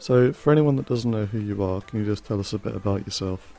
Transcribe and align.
So, 0.00 0.32
for 0.32 0.50
anyone 0.50 0.76
that 0.76 0.86
doesn't 0.86 1.10
know 1.10 1.26
who 1.26 1.38
you 1.38 1.62
are, 1.62 1.82
can 1.82 2.00
you 2.00 2.06
just 2.06 2.24
tell 2.24 2.40
us 2.40 2.54
a 2.54 2.58
bit 2.58 2.74
about 2.74 3.04
yourself? 3.04 3.52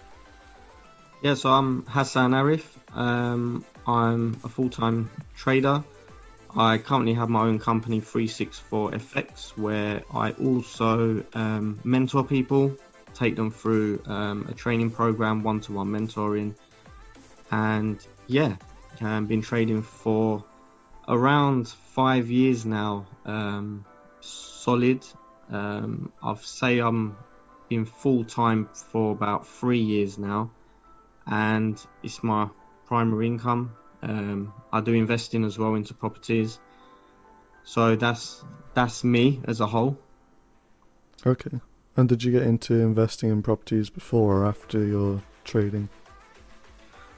Yeah, 1.21 1.35
so 1.35 1.51
I'm 1.51 1.85
Hassan 1.85 2.31
Arif. 2.31 2.63
Um, 2.95 3.63
I'm 3.85 4.39
a 4.43 4.49
full 4.49 4.71
time 4.71 5.11
trader. 5.35 5.83
I 6.57 6.79
currently 6.79 7.13
have 7.13 7.29
my 7.29 7.41
own 7.41 7.59
company, 7.59 8.01
364FX, 8.01 9.55
where 9.55 10.01
I 10.11 10.31
also 10.31 11.23
um, 11.35 11.79
mentor 11.83 12.23
people, 12.23 12.75
take 13.13 13.35
them 13.35 13.51
through 13.51 14.01
um, 14.07 14.47
a 14.49 14.53
training 14.55 14.89
program, 14.89 15.43
one 15.43 15.61
to 15.61 15.73
one 15.73 15.89
mentoring. 15.89 16.55
And 17.51 18.05
yeah, 18.25 18.55
I've 18.95 19.03
um, 19.03 19.25
been 19.27 19.43
trading 19.43 19.83
for 19.83 20.43
around 21.07 21.67
five 21.67 22.31
years 22.31 22.65
now, 22.65 23.05
um, 23.25 23.85
solid. 24.21 25.05
Um, 25.51 26.11
I've 26.23 26.45
say 26.45 26.79
I'm 26.79 27.17
been 27.69 27.85
full 27.85 28.23
time 28.23 28.69
for 28.73 29.11
about 29.11 29.47
three 29.47 29.79
years 29.79 30.17
now, 30.17 30.51
and 31.25 31.81
it's 32.03 32.23
my 32.23 32.49
primary 32.85 33.27
income. 33.27 33.73
Um, 34.01 34.53
I 34.73 34.81
do 34.81 34.93
investing 34.93 35.45
as 35.45 35.57
well 35.57 35.75
into 35.75 35.93
properties. 35.93 36.59
So 37.63 37.95
that's 37.95 38.43
that's 38.73 39.03
me 39.03 39.41
as 39.45 39.59
a 39.59 39.67
whole. 39.67 39.97
Okay. 41.25 41.59
And 41.95 42.09
did 42.09 42.23
you 42.23 42.31
get 42.31 42.43
into 42.43 42.73
investing 42.75 43.29
in 43.29 43.43
properties 43.43 43.89
before 43.89 44.37
or 44.37 44.45
after 44.45 44.83
your 44.83 45.21
trading? 45.43 45.89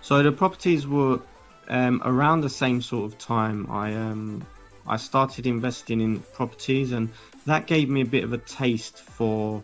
So 0.01 0.21
the 0.21 0.31
properties 0.31 0.85
were 0.85 1.21
um, 1.69 2.01
around 2.03 2.41
the 2.41 2.49
same 2.49 2.81
sort 2.81 3.11
of 3.11 3.17
time. 3.17 3.71
I 3.71 3.93
um, 3.93 4.45
I 4.87 4.97
started 4.97 5.47
investing 5.47 6.01
in 6.01 6.19
properties, 6.19 6.91
and 6.91 7.09
that 7.45 7.67
gave 7.67 7.89
me 7.89 8.01
a 8.01 8.05
bit 8.05 8.23
of 8.23 8.33
a 8.33 8.37
taste 8.37 8.99
for 8.99 9.63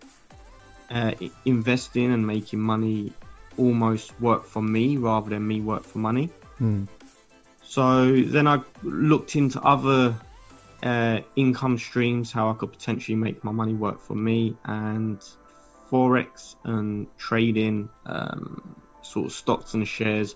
uh, 0.90 1.14
investing 1.46 2.12
and 2.12 2.26
making 2.26 2.60
money 2.60 3.14
almost 3.58 4.20
work 4.22 4.46
for 4.46 4.62
me 4.62 4.98
rather 4.98 5.30
than 5.30 5.46
me 5.46 5.62
work 5.62 5.84
for 5.84 6.00
money. 6.00 6.30
Hmm. 6.58 6.86
So 7.64 8.22
then 8.22 8.48
I 8.48 8.62
looked 8.82 9.36
into 9.36 9.62
other 9.62 10.16
uh, 10.82 11.20
income 11.36 11.78
streams, 11.78 12.32
how 12.32 12.50
I 12.50 12.54
could 12.54 12.72
potentially 12.72 13.16
make 13.16 13.44
my 13.44 13.52
money 13.52 13.74
work 13.74 14.00
for 14.00 14.16
me, 14.16 14.56
and 14.66 15.22
forex 15.92 16.56
and 16.64 17.08
trading, 17.18 17.90
um, 18.06 18.82
sort 19.02 19.28
of 19.28 19.32
stocks 19.34 19.74
and 19.74 19.88
shares. 19.88 20.36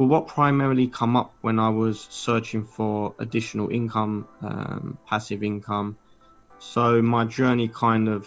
Well, 0.00 0.08
what 0.08 0.28
primarily 0.28 0.86
come 0.86 1.14
up 1.14 1.34
when 1.42 1.58
I 1.58 1.68
was 1.68 2.00
searching 2.08 2.64
for 2.64 3.14
additional 3.18 3.68
income, 3.68 4.26
um, 4.40 4.96
passive 5.06 5.42
income. 5.42 5.98
So 6.58 7.02
my 7.02 7.26
journey 7.26 7.68
kind 7.68 8.08
of 8.08 8.26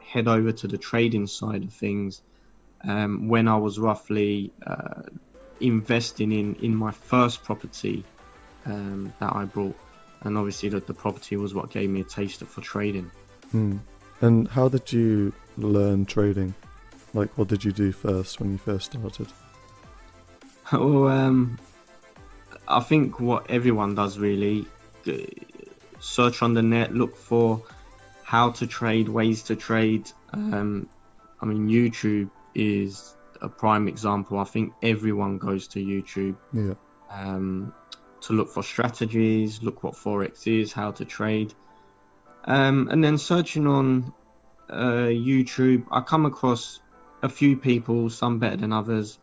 head 0.00 0.28
over 0.28 0.52
to 0.52 0.68
the 0.68 0.76
trading 0.76 1.26
side 1.26 1.64
of 1.64 1.72
things 1.72 2.20
um, 2.84 3.26
when 3.26 3.48
I 3.48 3.56
was 3.56 3.78
roughly 3.78 4.52
uh, 4.66 5.04
investing 5.60 6.30
in 6.30 6.56
in 6.56 6.76
my 6.76 6.90
first 6.90 7.42
property 7.42 8.04
um, 8.66 9.10
that 9.18 9.34
I 9.34 9.46
bought, 9.46 9.78
and 10.24 10.36
obviously 10.36 10.68
that 10.68 10.86
the 10.86 10.92
property 10.92 11.38
was 11.38 11.54
what 11.54 11.70
gave 11.70 11.88
me 11.88 12.02
a 12.02 12.04
taste 12.04 12.44
for 12.44 12.60
trading. 12.60 13.10
Hmm. 13.50 13.78
And 14.20 14.46
how 14.46 14.68
did 14.68 14.92
you 14.92 15.32
learn 15.56 16.04
trading? 16.04 16.52
Like, 17.14 17.30
what 17.38 17.48
did 17.48 17.64
you 17.64 17.72
do 17.72 17.92
first 17.92 18.40
when 18.40 18.52
you 18.52 18.58
first 18.58 18.92
started? 18.92 19.28
Well, 20.72 21.08
um, 21.08 21.58
I 22.66 22.80
think 22.80 23.20
what 23.20 23.50
everyone 23.50 23.94
does 23.94 24.18
really 24.18 24.66
search 26.00 26.42
on 26.42 26.54
the 26.54 26.62
net, 26.62 26.94
look 26.94 27.16
for 27.16 27.62
how 28.22 28.50
to 28.50 28.66
trade, 28.66 29.08
ways 29.08 29.44
to 29.44 29.56
trade. 29.56 30.10
Um, 30.32 30.88
I 31.40 31.46
mean, 31.46 31.68
YouTube 31.68 32.30
is 32.54 33.14
a 33.40 33.48
prime 33.48 33.88
example. 33.88 34.38
I 34.38 34.44
think 34.44 34.74
everyone 34.82 35.38
goes 35.38 35.68
to 35.68 35.78
YouTube 35.78 36.36
Yeah. 36.52 36.74
um, 37.10 37.72
to 38.22 38.32
look 38.32 38.50
for 38.50 38.62
strategies, 38.62 39.62
look 39.62 39.82
what 39.82 39.94
forex 39.94 40.46
is, 40.46 40.72
how 40.72 40.90
to 40.92 41.04
trade, 41.04 41.54
um, 42.44 42.88
and 42.90 43.02
then 43.02 43.16
searching 43.16 43.66
on 43.66 44.12
uh, 44.68 45.06
YouTube, 45.08 45.86
I 45.90 46.00
come 46.00 46.26
across 46.26 46.80
a 47.22 47.28
few 47.28 47.56
people, 47.56 48.10
some 48.10 48.38
better 48.38 48.56
than 48.56 48.72
others, 48.72 49.18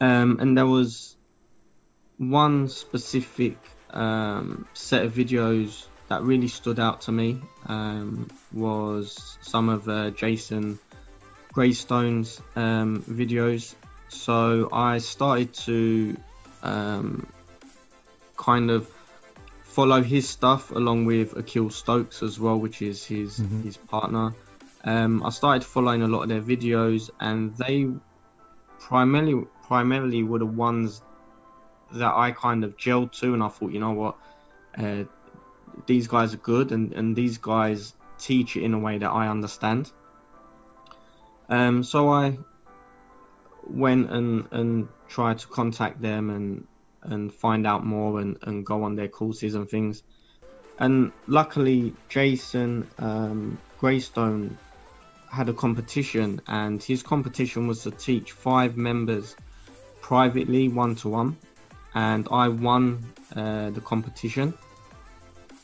um, 0.00 0.38
and 0.40 0.56
there 0.56 0.66
was 0.66 1.16
one 2.18 2.68
specific 2.68 3.56
um, 3.90 4.66
set 4.74 5.04
of 5.04 5.12
videos 5.12 5.86
that 6.08 6.22
really 6.22 6.48
stood 6.48 6.78
out 6.80 7.02
to 7.02 7.12
me. 7.12 7.40
Um, 7.66 8.28
was 8.52 9.38
some 9.42 9.68
of 9.68 9.88
uh, 9.88 10.10
Jason 10.10 10.78
Graystone's 11.52 12.40
um, 12.56 13.02
videos. 13.08 13.74
So 14.08 14.68
I 14.72 14.98
started 14.98 15.54
to 15.66 16.16
um, 16.62 17.26
kind 18.36 18.70
of 18.70 18.90
follow 19.62 20.02
his 20.02 20.28
stuff 20.28 20.72
along 20.72 21.04
with 21.04 21.36
Akil 21.36 21.70
Stokes 21.70 22.22
as 22.22 22.40
well, 22.40 22.58
which 22.58 22.82
is 22.82 23.04
his 23.04 23.38
Mhm. 23.38 23.62
his 23.64 23.76
partner. 23.76 24.34
Um, 24.82 25.22
I 25.22 25.30
started 25.30 25.64
following 25.64 26.02
a 26.02 26.08
lot 26.08 26.22
of 26.22 26.28
their 26.28 26.42
videos, 26.42 27.10
and 27.20 27.54
they 27.56 27.88
primarily 28.80 29.46
primarily 29.70 30.24
were 30.24 30.40
the 30.40 30.46
ones 30.68 31.00
that 31.92 32.12
I 32.12 32.32
kind 32.32 32.64
of 32.64 32.76
gelled 32.76 33.12
to, 33.20 33.34
and 33.34 33.42
I 33.42 33.48
thought, 33.48 33.70
you 33.70 33.78
know 33.78 33.92
what, 33.92 34.16
uh, 34.76 35.04
these 35.86 36.08
guys 36.08 36.34
are 36.34 36.42
good, 36.54 36.72
and 36.72 36.92
and 36.92 37.14
these 37.14 37.38
guys 37.38 37.94
teach 38.18 38.56
it 38.56 38.64
in 38.64 38.74
a 38.74 38.80
way 38.80 38.98
that 38.98 39.08
I 39.08 39.28
understand. 39.28 39.92
Um, 41.48 41.84
so 41.84 42.08
I 42.08 42.38
went 43.68 44.10
and 44.10 44.48
and 44.50 44.88
tried 45.08 45.38
to 45.38 45.46
contact 45.46 46.02
them 46.02 46.30
and 46.30 46.66
and 47.02 47.32
find 47.32 47.64
out 47.64 47.86
more 47.86 48.20
and, 48.20 48.38
and 48.42 48.66
go 48.66 48.82
on 48.82 48.96
their 48.96 49.08
courses 49.08 49.54
and 49.54 49.70
things. 49.70 50.02
And 50.80 51.12
luckily, 51.28 51.94
Jason 52.08 52.90
um, 52.98 53.60
Graystone 53.78 54.58
had 55.30 55.48
a 55.48 55.54
competition, 55.54 56.40
and 56.48 56.82
his 56.82 57.04
competition 57.04 57.68
was 57.68 57.84
to 57.84 57.92
teach 57.92 58.32
five 58.32 58.76
members 58.76 59.36
privately, 60.10 60.68
one 60.68 60.96
to 60.96 61.08
one. 61.08 61.36
And 61.94 62.26
I 62.32 62.48
won 62.48 62.82
uh, 63.36 63.70
the 63.70 63.80
competition 63.80 64.54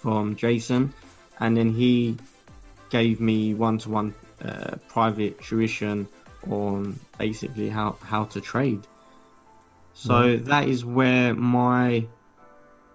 from 0.02 0.36
Jason, 0.36 0.94
and 1.40 1.56
then 1.56 1.72
he 1.72 2.16
gave 2.88 3.20
me 3.20 3.54
one 3.54 3.78
to 3.78 3.88
one 3.90 4.14
private 4.88 5.40
tuition 5.42 6.06
on 6.48 6.98
basically 7.18 7.68
how, 7.68 7.96
how 8.02 8.22
to 8.34 8.40
trade. 8.40 8.82
So 9.94 10.36
that 10.36 10.68
is 10.68 10.84
where 10.84 11.34
my 11.34 12.06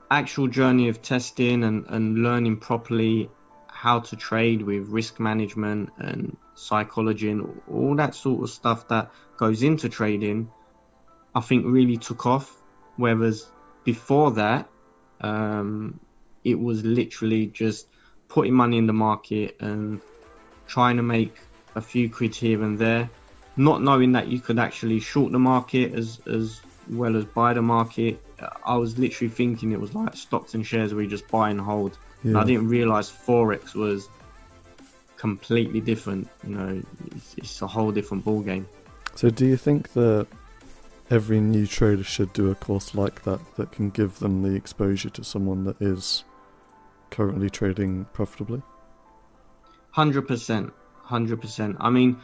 actual 0.09 0.47
journey 0.47 0.87
of 0.87 1.01
testing 1.01 1.65
and, 1.65 1.85
and 1.89 2.19
learning 2.19 2.57
properly 2.57 3.29
how 3.67 3.99
to 3.99 4.15
trade 4.15 4.61
with 4.61 4.87
risk 4.87 5.19
management 5.19 5.89
and 5.97 6.37
psychology 6.55 7.29
and 7.29 7.61
all 7.69 7.95
that 7.95 8.15
sort 8.15 8.41
of 8.43 8.49
stuff 8.49 8.87
that 8.87 9.11
goes 9.35 9.63
into 9.63 9.89
trading, 9.89 10.49
I 11.35 11.41
think 11.41 11.65
really 11.65 11.97
took 11.97 12.25
off. 12.25 12.57
Whereas 12.97 13.47
before 13.83 14.31
that, 14.31 14.67
um, 15.21 15.99
it 16.43 16.59
was 16.59 16.83
literally 16.83 17.47
just 17.47 17.87
putting 18.27 18.53
money 18.53 18.77
in 18.77 18.87
the 18.87 18.93
market 18.93 19.57
and 19.59 20.01
trying 20.67 20.97
to 20.97 21.03
make 21.03 21.35
a 21.75 21.81
few 21.81 22.09
quid 22.09 22.35
here 22.35 22.63
and 22.63 22.77
there, 22.77 23.09
not 23.57 23.81
knowing 23.81 24.11
that 24.13 24.27
you 24.27 24.39
could 24.39 24.59
actually 24.59 24.99
short 24.99 25.31
the 25.31 25.39
market 25.39 25.93
as 25.93 26.19
as 26.27 26.61
well 26.89 27.15
as 27.15 27.25
buy 27.25 27.53
the 27.53 27.61
market. 27.61 28.21
I 28.65 28.75
was 28.75 28.97
literally 28.97 29.29
thinking 29.29 29.71
it 29.71 29.79
was 29.79 29.93
like 29.93 30.15
stocks 30.15 30.53
and 30.55 30.65
shares 30.65 30.93
where 30.93 31.03
you 31.03 31.09
just 31.09 31.27
buy 31.27 31.49
and 31.49 31.61
hold. 31.61 31.97
And 32.23 32.37
I 32.37 32.43
didn't 32.43 32.67
realize 32.67 33.09
forex 33.09 33.73
was 33.73 34.07
completely 35.17 35.79
different. 35.79 36.27
You 36.43 36.55
know, 36.55 36.81
it's, 37.15 37.35
it's 37.37 37.61
a 37.61 37.67
whole 37.67 37.91
different 37.91 38.23
ball 38.23 38.41
game. 38.41 38.67
So, 39.15 39.29
do 39.29 39.45
you 39.45 39.57
think 39.57 39.93
that 39.93 40.27
every 41.11 41.41
new 41.41 41.67
trader 41.67 42.03
should 42.03 42.31
do 42.31 42.49
a 42.49 42.55
course 42.55 42.95
like 42.95 43.23
that 43.23 43.39
that 43.57 43.71
can 43.73 43.89
give 43.89 44.19
them 44.19 44.41
the 44.41 44.55
exposure 44.55 45.09
to 45.09 45.23
someone 45.23 45.65
that 45.65 45.79
is 45.81 46.23
currently 47.09 47.49
trading 47.49 48.05
profitably? 48.13 48.61
Hundred 49.91 50.25
percent, 50.25 50.71
hundred 51.03 51.41
percent. 51.41 51.75
I 51.81 51.89
mean, 51.89 52.21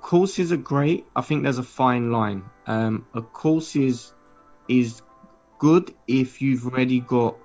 courses 0.00 0.50
are 0.50 0.56
great. 0.56 1.06
I 1.14 1.22
think 1.22 1.44
there's 1.44 1.58
a 1.58 1.62
fine 1.62 2.10
line. 2.10 2.42
Um, 2.66 3.06
a 3.14 3.22
course 3.22 3.76
is 3.76 4.12
is 4.68 5.02
good 5.60 5.94
if 6.08 6.42
you've 6.42 6.66
already 6.66 6.98
got 6.98 7.36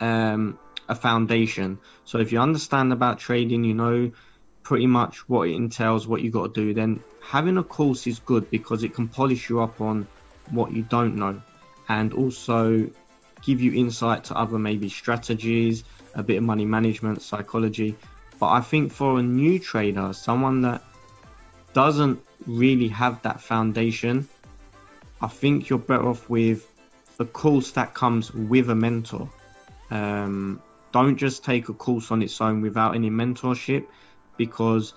um, 0.00 0.58
a 0.88 0.96
foundation. 0.96 1.78
So 2.04 2.18
if 2.18 2.32
you 2.32 2.40
understand 2.40 2.92
about 2.92 3.20
trading, 3.20 3.62
you 3.62 3.74
know 3.74 4.10
pretty 4.64 4.88
much 4.88 5.28
what 5.28 5.48
it 5.48 5.54
entails, 5.54 6.08
what 6.08 6.22
you 6.22 6.30
got 6.32 6.52
to 6.52 6.60
do. 6.60 6.74
Then 6.74 7.04
having 7.22 7.56
a 7.56 7.62
course 7.62 8.08
is 8.08 8.18
good 8.18 8.50
because 8.50 8.82
it 8.82 8.92
can 8.92 9.06
polish 9.06 9.48
you 9.48 9.60
up 9.60 9.80
on 9.80 10.08
what 10.50 10.72
you 10.72 10.82
don't 10.82 11.16
know, 11.16 11.40
and 11.88 12.12
also 12.12 12.90
give 13.42 13.60
you 13.60 13.72
insight 13.72 14.24
to 14.24 14.34
other 14.36 14.58
maybe 14.58 14.88
strategies, 14.88 15.84
a 16.14 16.22
bit 16.22 16.38
of 16.38 16.42
money 16.42 16.64
management, 16.64 17.22
psychology. 17.22 17.96
But 18.38 18.48
I 18.48 18.60
think 18.60 18.92
for 18.92 19.18
a 19.18 19.22
new 19.22 19.58
trader, 19.58 20.12
someone 20.12 20.62
that 20.62 20.82
doesn't 21.72 22.20
really 22.46 22.88
have 22.88 23.22
that 23.22 23.40
foundation, 23.40 24.28
I 25.20 25.28
think 25.28 25.68
you're 25.68 25.78
better 25.78 26.08
off 26.08 26.28
with 26.28 26.66
the 27.16 27.24
course 27.24 27.72
that 27.72 27.94
comes 27.94 28.32
with 28.32 28.68
a 28.68 28.74
mentor. 28.74 29.30
Um, 29.90 30.60
don't 30.92 31.16
just 31.16 31.44
take 31.44 31.68
a 31.68 31.74
course 31.74 32.10
on 32.10 32.22
its 32.22 32.40
own 32.40 32.60
without 32.60 32.94
any 32.94 33.10
mentorship 33.10 33.86
because 34.36 34.94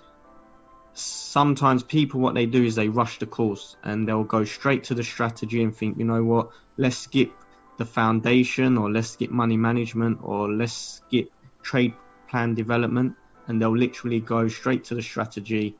sometimes 0.94 1.83
people 1.83 2.19
what 2.19 2.36
they 2.36 2.45
do 2.45 2.63
is 2.63 2.75
they 2.75 2.89
rush 2.89 3.19
the 3.19 3.25
course 3.25 3.75
and 3.83 4.07
they'll 4.07 4.24
go 4.24 4.44
straight 4.44 4.86
to 4.86 4.95
the 4.95 5.03
strategy 5.03 5.63
and 5.63 5.75
think 5.75 5.97
you 5.97 6.06
know 6.06 6.24
what? 6.24 6.50
Let's 6.77 6.97
skip 6.97 7.31
the 7.77 7.86
foundation 7.86 8.77
or 8.77 8.91
let's 8.91 9.09
skip 9.09 9.31
money 9.31 9.57
management 9.57 10.19
or 10.21 10.51
let's 10.51 10.74
skip 10.74 11.30
trade 11.63 11.94
plan 12.30 12.56
development. 12.56 13.15
And 13.47 13.62
they'll 13.62 13.75
literally 13.75 14.19
go 14.19 14.47
straight 14.47 14.86
to 14.86 14.95
the 14.95 15.01
strategy 15.01 15.80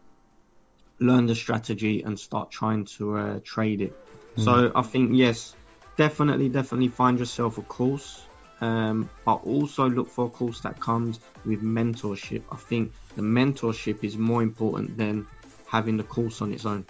learn 1.00 1.26
the 1.26 1.36
strategy 1.36 2.02
and 2.02 2.20
start 2.20 2.52
trying 2.52 2.86
to 2.98 3.18
uh, 3.18 3.40
trade 3.46 3.82
it. 3.82 3.94
Mm. 4.38 4.44
so 4.44 4.72
i 4.76 4.82
think 4.82 5.12
yes 5.14 5.56
definitely 5.98 6.50
definitely 6.50 6.88
find 6.90 7.20
yourself 7.20 7.58
a 7.58 7.62
course 7.62 8.29
um, 8.62 9.10
but 9.26 9.36
also 9.46 9.90
look 9.90 10.10
for 10.10 10.26
a 10.26 10.30
course 10.30 10.62
that 10.62 10.80
comes 10.80 11.20
with 11.46 11.62
mentorship. 11.62 12.44
I 12.52 12.58
think 12.58 12.92
the 13.16 13.22
mentorship 13.22 14.04
is 14.04 14.18
more 14.18 14.44
important 14.44 14.98
than 14.98 15.26
having 15.68 15.98
the 15.98 16.04
course 16.04 16.42
on 16.42 16.52
its 16.52 16.66
own. 16.66 16.86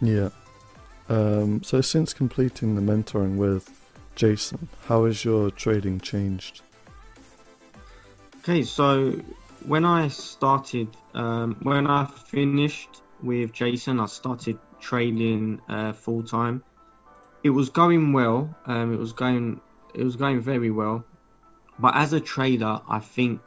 Yeah. 0.00 0.30
Um, 1.08 1.62
so 1.62 1.80
since 1.80 2.14
completing 2.14 2.74
the 2.74 2.80
mentoring 2.80 3.36
with 3.36 3.68
Jason, 4.14 4.68
how 4.86 5.06
has 5.06 5.24
your 5.24 5.50
trading 5.50 6.00
changed? 6.00 6.62
Okay, 8.38 8.62
so 8.62 9.12
when 9.66 9.84
I 9.84 10.08
started, 10.08 10.88
um, 11.14 11.56
when 11.62 11.86
I 11.86 12.06
finished 12.06 13.02
with 13.22 13.52
Jason, 13.52 14.00
I 14.00 14.06
started 14.06 14.58
trading 14.80 15.60
uh, 15.68 15.92
full 15.92 16.22
time. 16.22 16.62
It 17.42 17.50
was 17.50 17.70
going 17.70 18.12
well. 18.12 18.54
Um, 18.66 18.94
it 18.94 18.98
was 18.98 19.12
going 19.12 19.60
it 19.94 20.04
was 20.04 20.16
going 20.16 20.40
very 20.40 20.70
well. 20.70 21.04
But 21.78 21.96
as 21.96 22.12
a 22.12 22.20
trader, 22.20 22.80
I 22.88 22.98
think, 22.98 23.40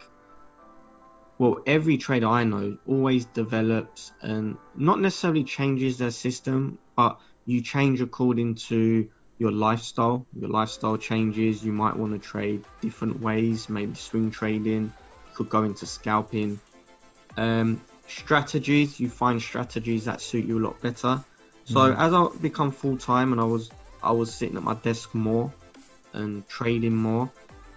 well, 1.37 1.59
every 1.67 1.97
trader 1.97 2.27
I 2.27 2.43
know 2.43 2.77
always 2.87 3.25
develops 3.25 4.11
and 4.21 4.57
not 4.75 4.99
necessarily 4.99 5.43
changes 5.43 5.97
their 5.97 6.11
system, 6.11 6.79
but 6.95 7.19
you 7.45 7.61
change 7.61 8.01
according 8.01 8.55
to 8.55 9.09
your 9.37 9.51
lifestyle. 9.51 10.25
Your 10.39 10.49
lifestyle 10.49 10.97
changes. 10.97 11.63
You 11.63 11.73
might 11.73 11.95
want 11.95 12.13
to 12.13 12.19
trade 12.19 12.63
different 12.81 13.21
ways, 13.21 13.69
maybe 13.69 13.95
swing 13.95 14.31
trading. 14.31 14.83
You 15.29 15.35
could 15.35 15.49
go 15.49 15.63
into 15.63 15.85
scalping. 15.85 16.59
Um, 17.37 17.81
strategies, 18.07 18.99
you 18.99 19.09
find 19.09 19.41
strategies 19.41 20.05
that 20.05 20.21
suit 20.21 20.45
you 20.45 20.59
a 20.59 20.63
lot 20.63 20.81
better. 20.81 21.23
So 21.65 21.93
mm. 21.93 21.97
as 21.97 22.13
I 22.13 22.27
become 22.41 22.71
full 22.71 22.97
time 22.97 23.31
and 23.31 23.39
I 23.39 23.45
was 23.45 23.69
I 24.01 24.11
was 24.11 24.33
sitting 24.33 24.57
at 24.57 24.63
my 24.63 24.73
desk 24.73 25.15
more, 25.15 25.53
and 26.13 26.47
trading 26.47 26.95
more, 26.95 27.31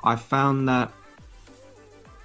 I 0.05 0.17
found 0.17 0.69
that 0.69 0.93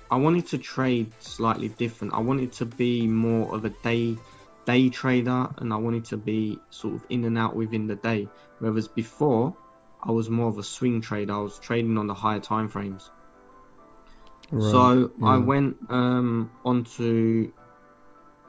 I 0.10 0.18
wanted 0.18 0.48
to 0.48 0.58
trade 0.58 1.12
slightly 1.20 1.70
different. 1.70 2.14
I 2.14 2.20
wanted 2.20 2.52
to 2.54 2.66
be 2.66 3.08
more 3.08 3.54
of 3.56 3.66
a 3.66 3.70
day 3.70 4.18
day 4.66 4.90
trader 4.90 5.50
and 5.58 5.74
I 5.74 5.78
wanted 5.78 6.06
to 6.06 6.18
be 6.18 6.60
sort 6.70 6.94
of 6.96 7.06
in 7.10 7.24
and 7.24 7.38
out 7.38 7.56
within 7.56 7.88
the 7.88 7.96
day. 7.96 8.28
Whereas 8.60 8.88
before 8.88 9.56
I 10.04 10.12
was 10.12 10.30
more 10.30 10.48
of 10.48 10.58
a 10.58 10.64
swing 10.64 11.02
trader. 11.02 11.34
I 11.34 11.40
was 11.40 11.60
trading 11.60 11.98
on 11.98 12.08
the 12.08 12.14
higher 12.14 12.40
time 12.40 12.68
frames. 12.68 13.10
Right. 14.52 14.72
So 14.72 15.12
yeah. 15.20 15.28
I 15.28 15.38
went 15.38 15.78
um, 15.90 16.52
onto 16.66 17.52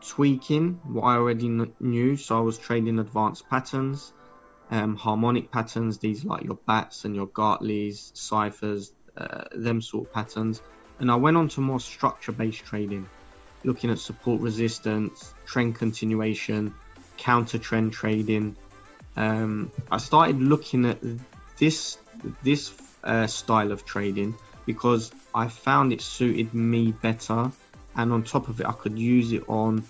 tweaking 0.00 0.81
what 0.85 1.03
I 1.03 1.17
already 1.17 1.49
knew. 1.81 2.17
So 2.17 2.38
I 2.38 2.41
was 2.41 2.59
trading 2.59 2.99
advanced 2.99 3.49
patterns 3.49 4.12
um, 4.73 4.97
harmonic 4.97 5.53
patterns, 5.53 5.99
these 5.99 6.25
like 6.25 6.45
your 6.45 6.59
bats 6.67 7.05
and 7.05 7.15
your 7.15 7.27
Gartleys, 7.27 8.11
ciphers, 8.15 8.91
uh, 9.17 9.45
them 9.53 9.83
sort 9.83 10.07
of 10.07 10.13
patterns. 10.15 10.63
And 10.99 11.11
I 11.11 11.17
went 11.17 11.37
on 11.37 11.49
to 11.49 11.61
more 11.61 11.79
structure 11.79 12.33
based 12.33 12.65
trading, 12.65 13.07
looking 13.65 13.91
at 13.91 13.99
support 13.99 14.41
resistance, 14.41 15.35
trend 15.45 15.75
continuation, 15.75 16.75
counter 17.19 17.59
trend 17.59 17.93
trading. 17.93 18.57
Um, 19.15 19.71
I 19.91 19.99
started 19.99 20.41
looking 20.41 20.87
at 20.87 20.99
this 21.59 21.99
this 22.43 22.73
uh, 23.05 23.27
style 23.27 23.73
of 23.73 23.85
trading 23.85 24.35
because 24.65 25.13
I 25.35 25.49
found 25.49 25.93
it 25.93 26.01
suited 26.01 26.55
me 26.55 26.93
better, 26.93 27.53
and 27.95 28.11
on 28.11 28.23
top 28.23 28.49
of 28.49 28.59
it, 28.61 28.67
I 28.67 28.73
could 28.73 28.99
use 28.99 29.33
it 29.33 29.45
on 29.49 29.85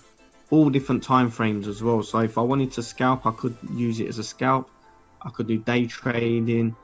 all 0.53 0.69
different 0.69 1.01
time 1.01 1.31
frames 1.31 1.67
as 1.67 1.81
well. 1.81 2.03
So 2.03 2.19
if 2.19 2.37
I 2.37 2.41
wanted 2.41 2.73
to 2.73 2.83
scalp, 2.83 3.25
I 3.25 3.31
could 3.31 3.57
use 3.73 3.99
it 3.99 4.07
as 4.07 4.19
a 4.19 4.23
scalp. 4.23 4.69
I 5.19 5.31
could 5.31 5.47
do 5.47 5.57
day 5.57 5.87
trading. 5.87 6.75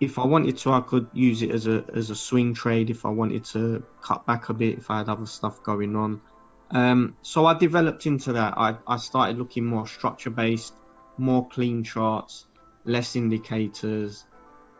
If 0.00 0.18
I 0.18 0.24
wanted 0.24 0.56
to, 0.58 0.72
I 0.72 0.80
could 0.80 1.08
use 1.12 1.42
it 1.42 1.50
as 1.50 1.66
a 1.66 1.84
as 1.94 2.08
a 2.08 2.14
swing 2.14 2.54
trade. 2.54 2.88
If 2.88 3.04
I 3.04 3.10
wanted 3.10 3.44
to 3.52 3.84
cut 4.00 4.24
back 4.24 4.48
a 4.48 4.54
bit, 4.54 4.78
if 4.78 4.90
I 4.90 4.96
had 4.98 5.10
other 5.10 5.26
stuff 5.26 5.62
going 5.62 5.94
on. 5.94 6.22
Um, 6.70 7.16
so 7.20 7.44
I 7.44 7.52
developed 7.52 8.06
into 8.06 8.32
that. 8.32 8.54
I, 8.56 8.76
I 8.86 8.96
started 8.96 9.36
looking 9.36 9.66
more 9.66 9.86
structure 9.86 10.30
based, 10.30 10.72
more 11.18 11.46
clean 11.46 11.84
charts, 11.84 12.46
less 12.86 13.14
indicators, 13.14 14.24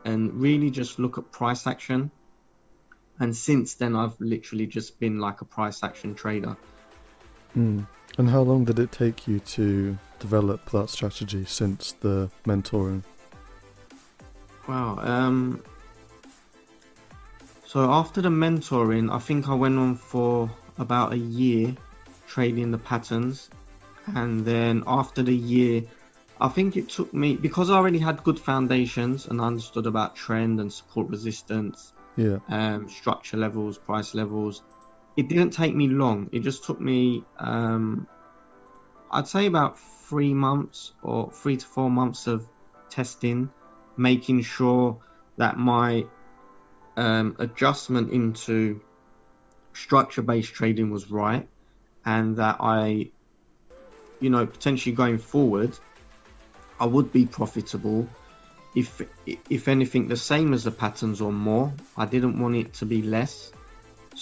and 0.06 0.32
really 0.40 0.70
just 0.70 0.99
look 0.99 1.19
at 1.19 1.31
price 1.31 1.67
action. 1.67 2.11
And 3.20 3.37
since 3.37 3.75
then, 3.75 3.94
I've 3.94 4.19
literally 4.20 4.67
just 4.67 4.99
been 4.99 5.19
like 5.19 5.43
a 5.43 5.44
price 5.44 5.82
action 5.82 6.14
trader. 6.14 6.56
Mm. 7.55 7.87
And 8.19 8.29
how 8.29 8.43
long 8.43 8.64
did 8.64 8.79
it 8.79 8.93
take 8.93 9.26
you 9.26 9.41
to 9.41 9.97
develop 10.19 10.70
that 10.70 10.91
strategy 10.91 11.44
since 11.47 11.93
the 12.00 12.31
mentoring? 12.47 13.03
Wow. 14.69 14.99
Um, 15.00 15.62
so 17.64 17.91
after 17.91 18.20
the 18.20 18.29
mentoring, 18.29 19.11
I 19.11 19.19
think 19.19 19.49
I 19.49 19.55
went 19.55 19.79
on 19.79 19.97
for 19.97 20.50
about 20.79 21.12
a 21.12 21.19
year 21.19 21.75
trading 22.26 22.70
the 22.70 22.79
patterns, 22.79 23.50
and 24.14 24.44
then 24.44 24.82
after 24.87 25.23
the 25.23 25.35
year, 25.35 25.82
I 26.41 26.49
think 26.49 26.76
it 26.76 26.88
took 26.88 27.12
me 27.12 27.37
because 27.37 27.70
I 27.70 27.75
already 27.75 27.99
had 27.99 28.25
good 28.25 28.38
foundations 28.38 29.26
and 29.26 29.41
I 29.41 29.44
understood 29.47 29.87
about 29.87 30.17
trend 30.17 30.59
and 30.61 30.73
support 30.73 31.09
resistance, 31.09 31.93
yeah, 32.17 32.38
um, 32.49 32.88
structure 32.88 33.37
levels, 33.37 33.79
price 33.79 34.14
levels 34.14 34.62
it 35.17 35.29
didn't 35.29 35.50
take 35.50 35.75
me 35.75 35.88
long. 35.88 36.29
It 36.32 36.41
just 36.41 36.64
took 36.64 36.81
me, 36.81 37.25
um, 37.38 38.06
I'd 39.11 39.28
say 39.28 39.47
about 39.47 39.78
three 39.78 40.35
months 40.35 40.92
or 41.02 41.31
three 41.31 41.57
to 41.57 41.66
four 41.66 41.90
months 41.90 42.26
of 42.26 42.47
testing, 42.90 43.50
making 43.97 44.42
sure 44.42 44.99
that 45.37 45.59
my 45.59 46.07
um, 46.97 47.37
adjustment 47.38 48.11
into 48.11 48.81
structure 49.73 50.23
based 50.23 50.52
trading 50.52 50.90
was 50.90 51.11
right 51.11 51.49
and 52.04 52.37
that 52.37 52.57
I, 52.61 53.11
you 54.21 54.31
know, 54.31 54.47
potentially 54.47 54.95
going 54.95 55.19
forward, 55.19 55.78
I 56.81 56.87
would 56.87 57.12
be 57.12 57.26
profitable. 57.26 58.09
If 58.75 59.02
if 59.26 59.69
anything, 59.69 60.09
the 60.09 60.16
same 60.16 60.54
as 60.54 60.64
the 60.64 60.71
patterns 60.71 61.21
or 61.21 61.33
more. 61.33 61.73
I 61.97 62.07
didn't 62.07 62.40
want 62.40 62.57
it 62.57 62.73
to 62.75 62.87
be 62.87 63.02
less. 63.02 63.52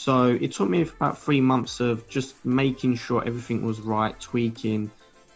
So 0.01 0.29
it 0.29 0.53
took 0.53 0.71
me 0.71 0.81
about 0.81 1.19
three 1.19 1.43
months 1.43 1.79
of 1.79 2.09
just 2.09 2.43
making 2.43 2.95
sure 2.95 3.23
everything 3.23 3.67
was 3.67 3.81
right, 3.81 4.19
tweaking, 4.19 4.91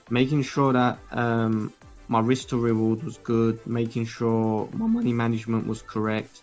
making 0.08 0.42
sure 0.44 0.72
that 0.72 0.98
um, 1.10 1.70
my 2.08 2.20
risk 2.20 2.48
to 2.48 2.56
reward 2.56 3.02
was 3.02 3.18
good, 3.18 3.60
making 3.66 4.06
sure 4.06 4.66
my 4.72 4.86
money 4.86 5.12
management 5.12 5.66
was 5.66 5.82
correct. 5.82 6.40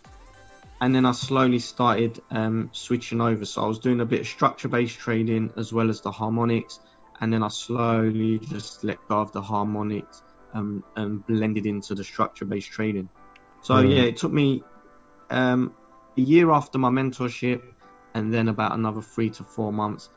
And 0.81 0.93
then 0.93 1.03
I 1.03 1.13
slowly 1.13 1.57
started 1.57 2.21
um, 2.29 2.69
switching 2.73 3.21
over. 3.21 3.43
So 3.43 3.63
I 3.63 3.67
was 3.67 3.79
doing 3.79 4.01
a 4.01 4.05
bit 4.05 4.19
of 4.19 4.27
structure 4.27 4.67
based 4.67 4.99
trading 4.99 5.51
as 5.57 5.73
well 5.73 5.89
as 5.89 6.01
the 6.01 6.11
harmonics. 6.11 6.79
And 7.21 7.33
then 7.33 7.41
I 7.41 7.47
slowly 7.47 8.37
just 8.37 8.83
let 8.83 8.99
go 9.07 9.19
of 9.19 9.31
the 9.31 9.41
harmonics 9.41 10.21
um, 10.53 10.83
and 10.95 11.25
blended 11.25 11.65
into 11.65 11.95
the 11.95 12.03
structure 12.03 12.45
based 12.45 12.69
trading. 12.69 13.09
So 13.63 13.73
mm. 13.73 13.95
yeah, 13.95 14.03
it 14.03 14.17
took 14.17 14.31
me 14.31 14.61
um, 15.31 15.73
a 16.15 16.21
year 16.21 16.51
after 16.51 16.77
my 16.77 16.91
mentorship 16.91 17.63
and 18.13 18.33
then 18.33 18.47
about 18.47 18.73
another 18.73 19.01
three 19.01 19.29
to 19.31 19.43
four 19.43 19.71
months 19.71 20.09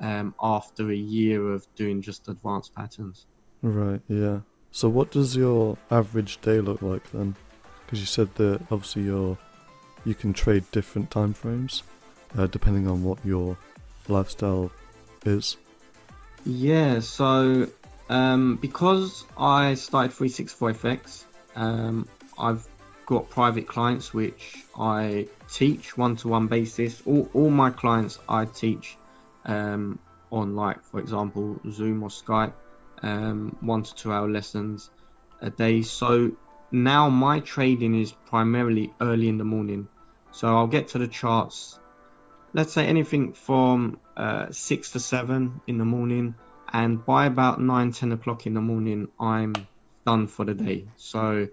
um, 0.00 0.34
after 0.40 0.90
a 0.90 0.96
year 0.96 1.52
of 1.52 1.66
doing 1.74 2.02
just 2.02 2.28
advanced 2.28 2.74
patterns. 2.74 3.26
Right. 3.62 4.00
Yeah. 4.08 4.40
So 4.70 4.88
what 4.88 5.10
does 5.10 5.36
your 5.36 5.78
average 5.90 6.40
day 6.40 6.60
look 6.60 6.82
like 6.82 7.10
then? 7.12 7.36
Because 7.84 8.00
you 8.00 8.06
said 8.06 8.34
that 8.36 8.60
obviously 8.70 9.02
you're 9.02 9.38
you 10.04 10.14
can 10.14 10.32
trade 10.32 10.64
different 10.70 11.10
time 11.10 11.32
frames 11.32 11.82
uh, 12.36 12.46
depending 12.46 12.86
on 12.88 13.02
what 13.02 13.18
your 13.24 13.56
lifestyle 14.08 14.70
is. 15.24 15.56
Yeah. 16.44 17.00
So 17.00 17.68
um, 18.08 18.56
because 18.56 19.24
I 19.38 19.74
started 19.74 20.12
364FX, 20.12 21.24
um, 21.56 22.08
I've 22.38 22.66
got 23.06 23.30
private 23.30 23.66
clients 23.66 24.14
which 24.14 24.64
I 24.78 25.28
teach 25.48 25.96
one 25.96 26.16
to 26.16 26.28
one 26.28 26.46
basis. 26.46 27.02
All, 27.06 27.28
all 27.34 27.50
my 27.50 27.70
clients 27.70 28.18
I 28.28 28.46
teach 28.46 28.96
um, 29.44 29.98
on, 30.30 30.56
like 30.56 30.82
for 30.82 31.00
example, 31.00 31.60
Zoom 31.70 32.02
or 32.02 32.08
Skype, 32.08 32.54
um, 33.02 33.56
one 33.60 33.82
to 33.82 33.94
two 33.94 34.12
hour 34.12 34.28
lessons 34.28 34.90
a 35.40 35.50
day. 35.50 35.82
So 35.82 36.32
now 36.70 37.08
my 37.08 37.40
trading 37.40 38.00
is 38.00 38.12
primarily 38.12 38.92
early 39.00 39.28
in 39.28 39.38
the 39.38 39.44
morning. 39.44 39.88
So 40.32 40.48
I'll 40.48 40.66
get 40.66 40.88
to 40.88 40.98
the 40.98 41.06
charts, 41.06 41.78
let's 42.52 42.72
say 42.72 42.86
anything 42.86 43.34
from 43.34 44.00
uh, 44.16 44.46
six 44.50 44.92
to 44.92 45.00
seven 45.00 45.60
in 45.66 45.78
the 45.78 45.84
morning, 45.84 46.34
and 46.72 47.04
by 47.04 47.26
about 47.26 47.60
nine, 47.60 47.92
ten 47.92 48.10
o'clock 48.12 48.46
in 48.46 48.54
the 48.54 48.60
morning, 48.60 49.08
I'm 49.20 49.52
done 50.04 50.26
for 50.26 50.44
the 50.44 50.54
day. 50.54 50.88
So 50.96 51.46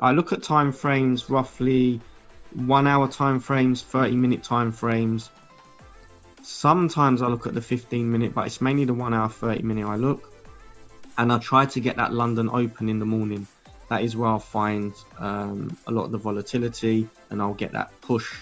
I 0.00 0.12
look 0.12 0.32
at 0.32 0.42
time 0.42 0.72
frames 0.72 1.28
roughly 1.28 2.00
one 2.54 2.86
hour 2.86 3.08
time 3.08 3.40
frames, 3.40 3.82
30 3.82 4.16
minute 4.16 4.42
time 4.42 4.72
frames. 4.72 5.30
Sometimes 6.42 7.20
I 7.20 7.26
look 7.26 7.46
at 7.46 7.54
the 7.54 7.60
15 7.60 8.10
minute, 8.10 8.34
but 8.34 8.46
it's 8.46 8.60
mainly 8.60 8.84
the 8.84 8.94
one 8.94 9.12
hour, 9.12 9.28
30 9.28 9.62
minute 9.62 9.86
I 9.86 9.96
look. 9.96 10.32
And 11.16 11.32
I 11.32 11.38
try 11.38 11.66
to 11.66 11.80
get 11.80 11.96
that 11.96 12.12
London 12.12 12.48
open 12.48 12.88
in 12.88 13.00
the 13.00 13.04
morning. 13.04 13.46
That 13.90 14.02
is 14.02 14.16
where 14.16 14.28
I'll 14.28 14.38
find 14.38 14.94
um, 15.18 15.76
a 15.86 15.90
lot 15.90 16.04
of 16.04 16.12
the 16.12 16.18
volatility 16.18 17.08
and 17.30 17.42
I'll 17.42 17.54
get 17.54 17.72
that 17.72 18.00
push, 18.00 18.32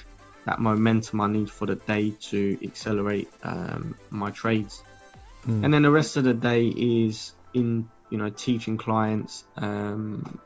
that 0.44 0.60
momentum 0.60 1.20
I 1.20 1.28
need 1.28 1.50
for 1.50 1.66
the 1.66 1.76
day 1.76 2.10
to 2.10 2.58
accelerate 2.62 3.30
um, 3.42 3.96
my 4.10 4.30
trades. 4.30 4.82
Mm. 5.46 5.64
And 5.64 5.75
then 5.75 5.82
the 5.82 5.90
rest 5.90 6.16
of 6.16 6.25
the 6.25 6.34
day 6.34 6.66
is 6.66 7.32
in, 7.54 7.88
you 8.10 8.18
know, 8.18 8.28
teaching 8.28 8.76
clients, 8.76 9.44
um, 9.56 10.38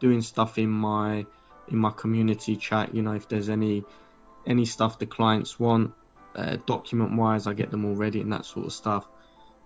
doing 0.00 0.22
stuff 0.22 0.58
in 0.58 0.70
my 0.70 1.26
in 1.68 1.78
my 1.78 1.90
community 1.90 2.56
chat. 2.56 2.94
You 2.94 3.02
know, 3.02 3.12
if 3.12 3.28
there's 3.28 3.48
any 3.48 3.84
any 4.46 4.64
stuff 4.64 4.98
the 4.98 5.06
clients 5.06 5.58
want, 5.58 5.92
uh, 6.34 6.56
document 6.66 7.16
wise, 7.16 7.46
I 7.46 7.54
get 7.54 7.70
them 7.70 7.84
all 7.84 7.94
ready 7.94 8.20
and 8.20 8.32
that 8.32 8.44
sort 8.44 8.66
of 8.66 8.72
stuff. 8.72 9.06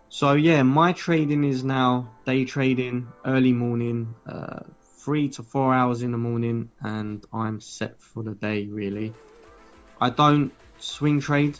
So 0.08 0.32
yeah, 0.32 0.62
my 0.62 0.92
trading 0.92 1.44
is 1.44 1.62
now 1.62 2.10
day 2.26 2.44
trading, 2.44 3.08
early 3.24 3.52
morning, 3.52 4.14
uh, 4.26 4.60
three 4.98 5.28
to 5.30 5.42
four 5.42 5.72
hours 5.74 6.02
in 6.02 6.12
the 6.12 6.18
morning, 6.18 6.70
and 6.80 7.24
I'm 7.32 7.60
set 7.60 8.00
for 8.00 8.22
the 8.22 8.34
day. 8.34 8.66
Really, 8.66 9.12
I 10.00 10.10
don't 10.10 10.52
swing 10.78 11.20
trade. 11.20 11.58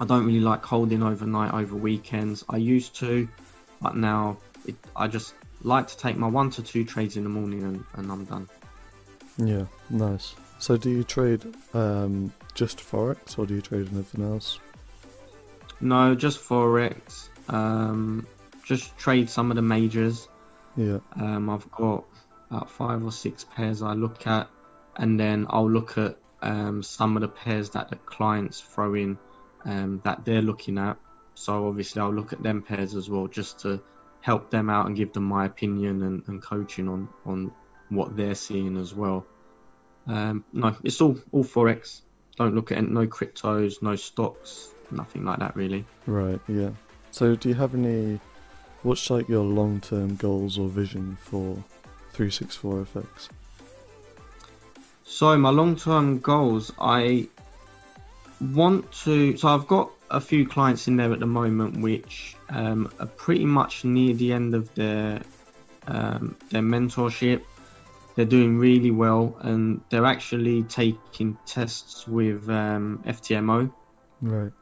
I 0.00 0.04
don't 0.04 0.26
really 0.26 0.40
like 0.40 0.64
holding 0.64 1.02
overnight 1.02 1.54
over 1.54 1.76
weekends. 1.76 2.44
I 2.48 2.56
used 2.56 2.96
to, 2.96 3.28
but 3.80 3.96
now 3.96 4.38
it, 4.66 4.74
I 4.96 5.06
just 5.06 5.34
like 5.64 5.88
to 5.88 5.96
take 5.96 6.16
my 6.16 6.28
one 6.28 6.50
to 6.50 6.62
two 6.62 6.84
trades 6.84 7.16
in 7.16 7.24
the 7.24 7.28
morning 7.28 7.64
and, 7.64 7.84
and 7.94 8.12
I'm 8.12 8.24
done. 8.24 8.48
Yeah, 9.38 9.64
nice. 9.90 10.34
So, 10.60 10.76
do 10.76 10.90
you 10.90 11.02
trade 11.02 11.42
um, 11.74 12.32
just 12.54 12.78
forex, 12.78 13.38
or 13.38 13.46
do 13.46 13.54
you 13.54 13.60
trade 13.60 13.88
anything 13.92 14.24
else? 14.24 14.60
No, 15.80 16.14
just 16.14 16.38
forex. 16.38 17.28
Um, 17.48 18.26
just 18.64 18.96
trade 18.96 19.28
some 19.28 19.50
of 19.50 19.56
the 19.56 19.62
majors. 19.62 20.28
Yeah. 20.76 20.98
Um, 21.16 21.50
I've 21.50 21.68
got 21.72 22.04
about 22.50 22.70
five 22.70 23.04
or 23.04 23.12
six 23.12 23.44
pairs 23.44 23.82
I 23.82 23.94
look 23.94 24.26
at, 24.26 24.48
and 24.96 25.18
then 25.18 25.46
I'll 25.50 25.70
look 25.70 25.98
at 25.98 26.16
um, 26.42 26.82
some 26.82 27.16
of 27.16 27.22
the 27.22 27.28
pairs 27.28 27.70
that 27.70 27.90
the 27.90 27.96
clients 27.96 28.60
throw 28.60 28.94
in 28.94 29.18
um, 29.64 30.00
that 30.04 30.24
they're 30.24 30.42
looking 30.42 30.78
at. 30.78 30.96
So 31.34 31.66
obviously 31.66 32.00
I'll 32.00 32.14
look 32.14 32.32
at 32.32 32.42
them 32.42 32.62
pairs 32.62 32.94
as 32.94 33.10
well, 33.10 33.26
just 33.26 33.60
to 33.60 33.80
help 34.24 34.48
them 34.48 34.70
out 34.70 34.86
and 34.86 34.96
give 34.96 35.12
them 35.12 35.22
my 35.22 35.44
opinion 35.44 36.02
and, 36.02 36.22
and 36.28 36.42
coaching 36.42 36.88
on 36.88 37.06
on 37.26 37.52
what 37.90 38.16
they're 38.16 38.34
seeing 38.34 38.78
as 38.78 38.94
well. 38.94 39.26
Um, 40.06 40.44
no, 40.50 40.74
it's 40.82 41.02
all 41.02 41.18
all 41.30 41.44
forex. 41.44 42.00
Don't 42.36 42.54
look 42.54 42.72
at 42.72 42.78
it, 42.78 42.88
no 42.88 43.06
cryptos, 43.06 43.82
no 43.82 43.96
stocks, 43.96 44.70
nothing 44.90 45.26
like 45.26 45.40
that 45.40 45.54
really. 45.54 45.84
Right. 46.06 46.40
Yeah. 46.48 46.70
So, 47.10 47.36
do 47.36 47.50
you 47.50 47.54
have 47.54 47.74
any? 47.74 48.18
What's 48.82 49.10
like 49.10 49.28
your 49.28 49.44
long-term 49.44 50.16
goals 50.16 50.58
or 50.58 50.68
vision 50.68 51.16
for 51.20 51.62
364 52.12 52.86
FX? 52.94 53.28
So, 55.04 55.36
my 55.36 55.50
long-term 55.50 56.20
goals, 56.20 56.72
I 56.80 57.28
want 58.40 58.90
to. 59.04 59.36
So, 59.36 59.48
I've 59.48 59.66
got 59.66 59.90
a 60.16 60.20
few 60.20 60.46
clients 60.46 60.88
in 60.88 60.96
there 60.96 61.12
at 61.12 61.20
the 61.20 61.26
moment 61.26 61.80
which 61.80 62.36
um, 62.48 62.90
are 63.00 63.06
pretty 63.06 63.44
much 63.44 63.84
near 63.84 64.14
the 64.14 64.32
end 64.32 64.54
of 64.54 64.74
their 64.74 65.20
um, 65.86 66.36
their 66.50 66.62
mentorship 66.62 67.42
they're 68.14 68.24
doing 68.24 68.58
really 68.58 68.90
well, 68.90 69.36
and 69.40 69.80
they're 69.90 70.06
actually 70.06 70.62
taking 70.62 71.36
tests 71.46 72.06
with 72.06 72.48
um, 72.48 73.02
FTMO 73.04 73.72
right. 74.20 74.52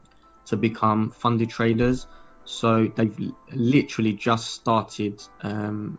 to 0.46 0.56
become 0.56 1.10
funded 1.10 1.50
traders. 1.50 2.06
So 2.44 2.86
they've 2.86 3.32
literally 3.52 4.14
just 4.14 4.50
started 4.54 5.22
um, 5.42 5.98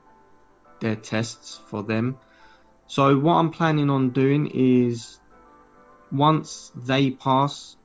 their 0.79 0.95
tests 0.95 1.59
for 1.67 1.83
them. 1.83 2.17
So 2.87 3.17
what 3.17 3.35
I'm 3.35 3.51
planning 3.51 3.89
on 3.89 4.09
doing 4.09 4.47
is 4.53 5.19
once 6.11 6.71
they 6.75 7.11
pass 7.11 7.77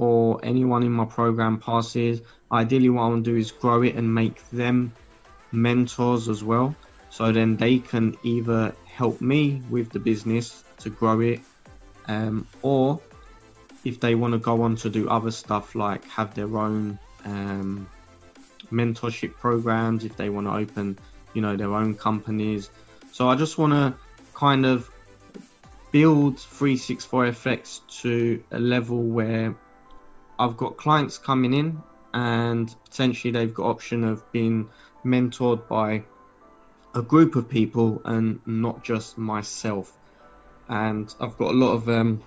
or 0.00 0.40
anyone 0.42 0.82
in 0.82 0.90
my 0.90 1.04
program 1.04 1.58
passes, 1.58 2.22
ideally 2.50 2.88
what 2.88 3.02
I 3.02 3.08
want 3.08 3.22
to 3.26 3.32
do 3.32 3.36
is 3.36 3.52
grow 3.52 3.82
it 3.82 3.96
and 3.96 4.14
make 4.14 4.48
them 4.48 4.94
mentors 5.52 6.30
as 6.30 6.42
well. 6.42 6.74
So 7.10 7.32
then 7.32 7.58
they 7.58 7.80
can 7.80 8.16
either 8.22 8.74
help 8.86 9.20
me 9.20 9.62
with 9.68 9.90
the 9.90 9.98
business 9.98 10.64
to 10.78 10.88
grow 10.88 11.20
it, 11.20 11.40
um, 12.08 12.46
or 12.62 12.98
if 13.84 14.00
they 14.00 14.14
want 14.14 14.32
to 14.32 14.38
go 14.38 14.62
on 14.62 14.76
to 14.76 14.88
do 14.88 15.06
other 15.10 15.30
stuff 15.30 15.74
like 15.74 16.02
have 16.06 16.34
their 16.34 16.56
own 16.56 16.98
um, 17.26 17.86
mentorship 18.72 19.34
programs, 19.34 20.06
if 20.06 20.16
they 20.16 20.30
want 20.30 20.46
to 20.46 20.54
open, 20.54 20.98
you 21.34 21.42
know, 21.42 21.56
their 21.56 21.74
own 21.74 21.94
companies. 21.94 22.70
So 23.12 23.28
I 23.28 23.36
just 23.36 23.58
want 23.58 23.74
to 23.74 23.94
kind 24.32 24.64
of 24.64 24.90
build 25.92 26.36
364FX 26.36 27.80
to 28.00 28.42
a 28.50 28.58
level 28.58 29.02
where 29.02 29.54
I've 30.40 30.56
got 30.56 30.78
clients 30.78 31.18
coming 31.18 31.52
in 31.52 31.82
and 32.14 32.74
potentially 32.84 33.30
they've 33.30 33.52
got 33.52 33.66
option 33.66 34.04
of 34.04 34.32
being 34.32 34.70
mentored 35.04 35.68
by 35.68 36.04
a 36.94 37.02
group 37.02 37.36
of 37.36 37.48
people 37.48 38.00
and 38.06 38.40
not 38.46 38.82
just 38.82 39.18
myself. 39.18 39.92
And 40.66 41.14
I've 41.20 41.36
got 41.36 41.50
a 41.50 41.56
lot 41.56 41.72
of 41.72 41.88
um, 41.90 42.22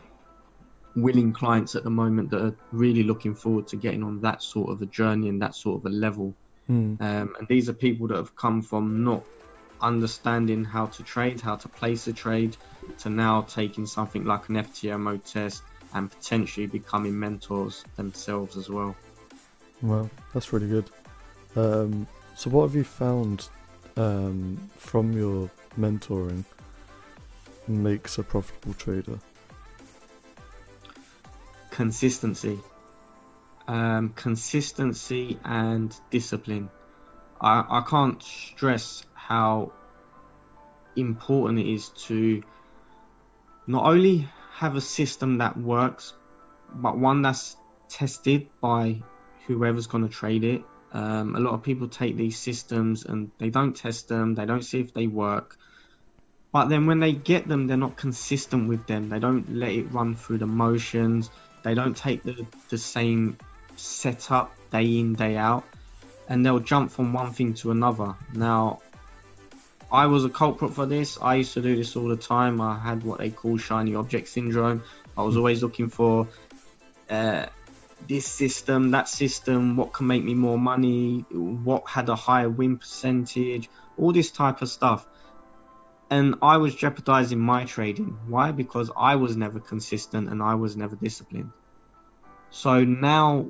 willing 0.96 1.34
clients 1.34 1.74
at 1.74 1.84
the 1.84 1.90
moment 1.90 2.30
that 2.30 2.46
are 2.46 2.56
really 2.72 3.02
looking 3.02 3.34
forward 3.34 3.68
to 3.70 3.78
getting 3.78 4.04
on 4.04 4.22
that 4.22 4.44
sort 4.44 4.70
of 4.70 4.84
a 4.84 4.86
journey 4.86 5.28
and 5.28 5.42
that 5.42 5.56
sort 5.56 5.82
of 5.82 5.92
a 5.92 5.96
level. 5.96 6.36
Mm. 6.70 7.02
Um, 7.02 7.36
and 7.40 7.48
these 7.48 7.68
are 7.68 7.74
people 7.74 8.08
that 8.10 8.18
have 8.18 8.36
come 8.36 8.62
from 8.62 9.04
not 9.04 9.26
understanding 9.82 10.64
how 10.64 10.86
to 10.86 11.04
trade, 11.04 11.42
how 11.42 11.56
to 11.56 11.68
place 11.68 12.06
a 12.08 12.14
trade, 12.14 12.56
to 13.00 13.10
now 13.10 13.42
taking 13.42 13.88
something 13.88 14.24
like 14.24 14.50
an 14.50 14.56
FTMO 14.56 15.22
test 15.24 15.64
and 15.94 16.10
potentially 16.10 16.68
becoming 16.68 17.20
mentors 17.20 17.84
themselves 17.96 18.58
as 18.58 18.70
well. 18.70 18.96
Well, 19.82 20.10
that's 20.34 20.54
really 20.54 20.68
good. 20.68 20.90
Um, 21.56 22.08
so, 22.36 22.50
what 22.50 22.64
have 22.64 22.76
you 22.76 22.84
found 22.84 23.48
um, 23.98 24.58
from 24.78 25.14
your 25.14 25.50
mentoring 25.80 26.44
makes 27.68 28.18
a 28.18 28.24
profitable 28.24 28.74
trader? 28.74 29.20
Consistency. 31.70 32.60
Um, 33.68 34.10
consistency 34.16 35.40
and 35.44 35.96
discipline. 36.10 36.70
I, 37.40 37.64
I 37.70 37.84
can't 37.88 38.22
stress 38.22 39.04
how 39.14 39.72
important 40.96 41.60
it 41.60 41.68
is 41.68 41.90
to 41.90 42.44
not 43.68 43.86
only 43.86 44.28
have 44.54 44.76
a 44.76 44.82
system 44.82 45.40
that 45.40 45.58
works, 45.58 46.14
but 46.74 46.98
one 46.98 47.22
that's 47.22 47.58
tested 47.90 48.50
by 48.62 49.02
whoever's 49.48 49.88
going 49.88 50.08
to 50.08 50.14
trade 50.14 50.44
it 50.44 50.64
um, 50.94 51.36
a 51.36 51.40
lot 51.40 51.56
of 51.56 51.64
people 51.64 51.88
take 51.88 52.16
these 52.16 52.38
systems 52.38 53.04
and 53.04 53.32
they 53.40 53.50
don't 53.50 53.76
test 53.76 54.08
them, 54.08 54.36
they 54.36 54.46
don't 54.46 54.62
see 54.62 54.80
if 54.80 54.94
they 54.94 55.08
work. 55.08 55.58
But 56.52 56.70
then 56.70 56.86
when 56.86 57.00
they 57.00 57.14
get 57.14 57.48
them, 57.48 57.66
they're 57.66 57.78
not 57.78 57.98
consistent 57.98 58.70
with 58.70 58.86
them. 58.86 59.10
They 59.10 59.18
don't 59.18 59.56
let 59.56 59.72
it 59.72 59.92
run 59.92 60.16
through 60.16 60.38
the 60.38 60.46
motions. 60.46 61.32
They 61.64 61.74
don't 61.74 61.98
take 61.98 62.22
the, 62.22 62.46
the 62.70 62.78
same 62.78 63.40
setup 63.76 64.56
day 64.72 65.00
in, 65.00 65.16
day 65.16 65.36
out. 65.36 65.64
And 66.30 66.46
they'll 66.46 66.60
jump 66.60 66.92
from 66.92 67.12
one 67.12 67.34
thing 67.34 67.56
to 67.56 67.72
another. 67.72 68.14
Now, 68.32 68.82
I 69.94 70.08
was 70.08 70.26
a 70.26 70.30
culprit 70.30 70.74
for 70.74 70.88
this. 70.88 71.20
I 71.22 71.36
used 71.36 71.54
to 71.54 71.62
do 71.62 71.76
this 71.76 71.96
all 71.96 72.08
the 72.08 72.18
time. 72.18 72.60
I 72.60 72.80
had 72.80 73.04
what 73.04 73.20
they 73.20 73.30
call 73.30 73.58
shiny 73.60 73.94
object 73.94 74.28
syndrome. 74.28 74.82
I 75.16 75.22
was 75.22 75.38
always 75.38 75.62
looking 75.62 75.90
for 75.90 76.28
uh, 77.12 77.46
this 78.08 78.26
system, 78.26 78.90
that 78.92 79.08
system, 79.08 79.78
what 79.78 79.94
can 79.94 80.08
make 80.08 80.24
me 80.24 80.34
more 80.34 80.58
money, 80.58 81.26
what 81.30 81.88
had 81.88 82.10
a 82.10 82.16
higher 82.16 82.50
win 82.50 82.80
percentage, 82.80 83.70
all 83.96 84.12
this 84.12 84.32
type 84.32 84.64
of 84.64 84.70
stuff. 84.70 85.06
And 86.10 86.36
I 86.42 86.58
was 86.58 86.74
jeopardizing 86.74 87.40
my 87.40 87.66
trading. 87.66 88.18
Why? 88.28 88.52
Because 88.52 88.90
I 88.98 89.18
was 89.18 89.38
never 89.38 89.60
consistent 89.60 90.28
and 90.28 90.42
I 90.42 90.56
was 90.56 90.76
never 90.76 90.96
disciplined. 90.96 91.52
So 92.50 92.84
now 92.84 93.46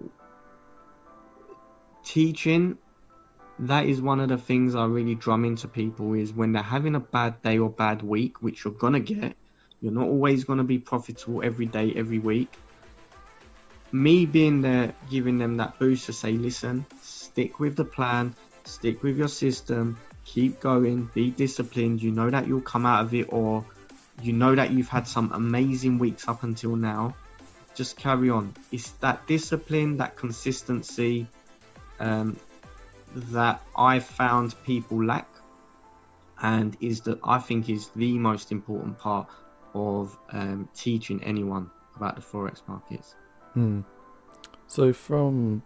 teaching 2.04 2.78
that 3.60 3.86
is 3.86 4.02
one 4.02 4.20
of 4.20 4.30
the 4.30 4.38
things 4.38 4.76
I 4.76 4.86
really 4.86 5.16
drum 5.16 5.46
into 5.46 5.68
people 5.68 6.14
is 6.14 6.34
when 6.34 6.54
they're 6.54 6.64
having 6.64 6.96
a 6.96 7.00
bad 7.00 7.42
day 7.42 7.60
or 7.60 7.70
bad 7.70 8.02
week, 8.02 8.42
which 8.42 8.64
you're 8.64 8.74
gonna 8.74 9.00
get, 9.00 9.36
you're 9.82 9.92
not 9.92 10.08
always 10.08 10.44
gonna 10.44 10.64
be 10.64 10.80
profitable 10.80 11.44
every 11.44 11.66
day, 11.66 11.94
every 11.96 12.20
week. 12.20 12.54
Me 13.92 14.26
being 14.26 14.62
there, 14.62 14.94
giving 15.10 15.38
them 15.38 15.58
that 15.58 15.78
boost 15.78 16.08
to 16.08 16.14
say, 16.14 16.32
listen, 16.32 16.86
stick 17.02 17.60
with 17.60 17.76
the 17.76 17.86
plan, 17.86 18.34
stick 18.64 19.04
with 19.04 19.18
your 19.18 19.28
system, 19.28 19.98
keep 20.26 20.60
going, 20.60 21.10
be 21.14 21.30
disciplined. 21.30 22.02
You 22.02 22.12
know 22.12 22.30
that 22.30 22.48
you'll 22.48 22.62
come 22.62 22.86
out 22.86 23.06
of 23.06 23.14
it, 23.14 23.32
or 23.32 23.64
you 24.22 24.34
know 24.34 24.56
that 24.56 24.72
you've 24.72 24.90
had 24.90 25.08
some 25.08 25.32
amazing 25.32 26.00
weeks 26.00 26.28
up 26.28 26.44
until 26.44 26.76
now. 26.76 27.16
Just 27.76 27.98
carry 27.98 28.30
on. 28.30 28.54
It's 28.72 28.90
that 29.02 29.28
discipline, 29.28 29.98
that 29.98 30.16
consistency, 30.16 31.28
um, 32.00 32.38
that 33.16 33.62
I 33.76 34.00
found 34.00 34.56
people 34.66 35.04
lack, 35.04 35.28
and 36.42 36.76
is 36.82 37.02
that 37.02 37.20
I 37.24 37.40
think 37.40 37.70
is 37.70 37.90
the 37.96 38.18
most 38.18 38.52
important 38.52 38.98
part 39.00 39.28
of 39.74 40.18
um, 40.32 40.70
teaching 40.76 41.24
anyone 41.24 41.70
about 41.96 42.16
the 42.16 42.22
forex 42.22 42.62
markets. 42.68 43.16
Hmm. 43.54 43.82
So, 44.68 44.94
from 44.94 45.64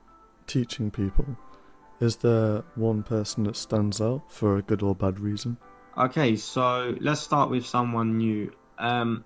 teaching 0.47 0.91
people, 0.91 1.37
is 1.99 2.17
there 2.17 2.63
one 2.75 3.03
person 3.03 3.43
that 3.45 3.55
stands 3.55 4.01
out 4.01 4.31
for 4.31 4.57
a 4.57 4.61
good 4.61 4.81
or 4.81 4.95
bad 4.95 5.19
reason? 5.19 5.57
Okay, 5.97 6.35
so 6.35 6.95
let's 6.99 7.21
start 7.21 7.49
with 7.49 7.65
someone 7.65 8.17
new. 8.17 8.53
Um, 8.77 9.25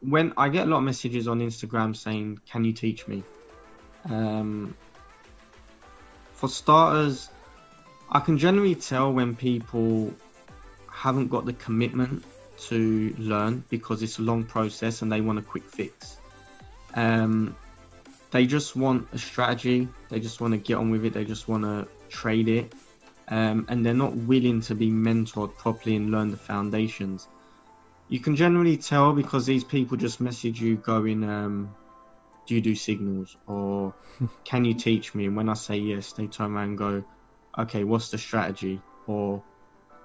when 0.00 0.32
I 0.36 0.48
get 0.48 0.66
a 0.66 0.70
lot 0.70 0.78
of 0.78 0.84
messages 0.84 1.26
on 1.26 1.40
Instagram 1.40 1.96
saying, 1.96 2.40
"Can 2.50 2.64
you 2.64 2.72
teach 2.72 3.08
me?" 3.08 3.24
Um, 4.04 4.76
for 6.38 6.48
starters, 6.48 7.28
I 8.08 8.20
can 8.20 8.38
generally 8.38 8.76
tell 8.76 9.12
when 9.12 9.34
people 9.34 10.14
haven't 10.88 11.28
got 11.28 11.44
the 11.44 11.52
commitment 11.52 12.24
to 12.68 13.14
learn 13.18 13.64
because 13.68 14.02
it's 14.02 14.18
a 14.20 14.22
long 14.22 14.44
process 14.44 15.02
and 15.02 15.10
they 15.10 15.20
want 15.20 15.40
a 15.40 15.42
quick 15.42 15.64
fix. 15.64 16.16
Um, 16.94 17.56
they 18.30 18.46
just 18.46 18.76
want 18.76 19.08
a 19.12 19.18
strategy, 19.18 19.88
they 20.10 20.20
just 20.20 20.40
want 20.40 20.52
to 20.52 20.58
get 20.58 20.76
on 20.76 20.90
with 20.90 21.04
it, 21.04 21.12
they 21.12 21.24
just 21.24 21.48
want 21.48 21.64
to 21.64 21.88
trade 22.08 22.48
it, 22.48 22.72
um, 23.26 23.66
and 23.68 23.84
they're 23.84 23.94
not 23.94 24.14
willing 24.14 24.60
to 24.62 24.76
be 24.76 24.90
mentored 24.90 25.56
properly 25.56 25.96
and 25.96 26.10
learn 26.12 26.30
the 26.30 26.36
foundations. 26.36 27.26
You 28.08 28.20
can 28.20 28.36
generally 28.36 28.76
tell 28.76 29.12
because 29.12 29.44
these 29.44 29.64
people 29.64 29.96
just 29.96 30.20
message 30.20 30.60
you 30.60 30.76
going, 30.76 31.24
um, 31.24 31.74
do 32.48 32.54
you 32.54 32.60
do 32.62 32.74
signals 32.74 33.36
or 33.46 33.94
can 34.44 34.64
you 34.64 34.74
teach 34.74 35.14
me? 35.14 35.26
And 35.26 35.36
when 35.36 35.50
I 35.50 35.54
say 35.54 35.76
yes, 35.76 36.12
they 36.14 36.26
turn 36.26 36.56
around 36.56 36.68
and 36.70 36.78
go, 36.78 37.04
okay, 37.58 37.84
what's 37.84 38.10
the 38.10 38.16
strategy? 38.16 38.80
Or, 39.06 39.42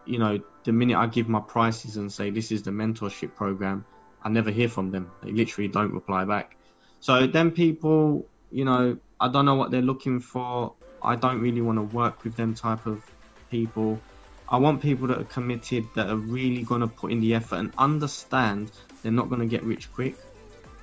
you 0.06 0.20
know, 0.20 0.42
the 0.66 0.74
minute 0.74 0.98
I 0.98 1.08
give 1.08 1.30
my 1.30 1.40
prices 1.40 1.96
and 1.96 2.12
say 2.12 2.30
this 2.30 2.52
is 2.52 2.64
the 2.64 2.72
mentorship 2.72 3.34
program, 3.36 3.86
I 4.22 4.30
never 4.30 4.52
hear 4.52 4.68
from 4.68 4.92
them. 4.92 5.10
They 5.24 5.32
literally 5.32 5.70
don't 5.70 5.94
reply 5.94 6.26
back. 6.26 6.58
So 7.00 7.28
then 7.28 7.52
people, 7.52 8.28
you 8.52 8.66
know, 8.66 8.98
I 9.20 9.30
don't 9.30 9.46
know 9.46 9.56
what 9.56 9.72
they're 9.72 9.82
looking 9.82 10.20
for. 10.20 10.74
I 11.02 11.16
don't 11.16 11.40
really 11.40 11.62
want 11.62 11.78
to 11.78 11.96
work 11.96 12.26
with 12.26 12.36
them 12.36 12.56
type 12.56 12.86
of 12.86 13.02
people. 13.50 14.02
I 14.50 14.58
want 14.58 14.82
people 14.82 15.08
that 15.08 15.18
are 15.18 15.26
committed, 15.26 15.86
that 15.96 16.10
are 16.10 16.18
really 16.18 16.64
going 16.64 16.82
to 16.82 16.88
put 16.88 17.14
in 17.14 17.22
the 17.22 17.36
effort 17.36 17.56
and 17.56 17.74
understand 17.78 18.70
they're 19.02 19.14
not 19.14 19.30
going 19.30 19.40
to 19.40 19.48
get 19.48 19.64
rich 19.64 19.92
quick. 19.94 20.16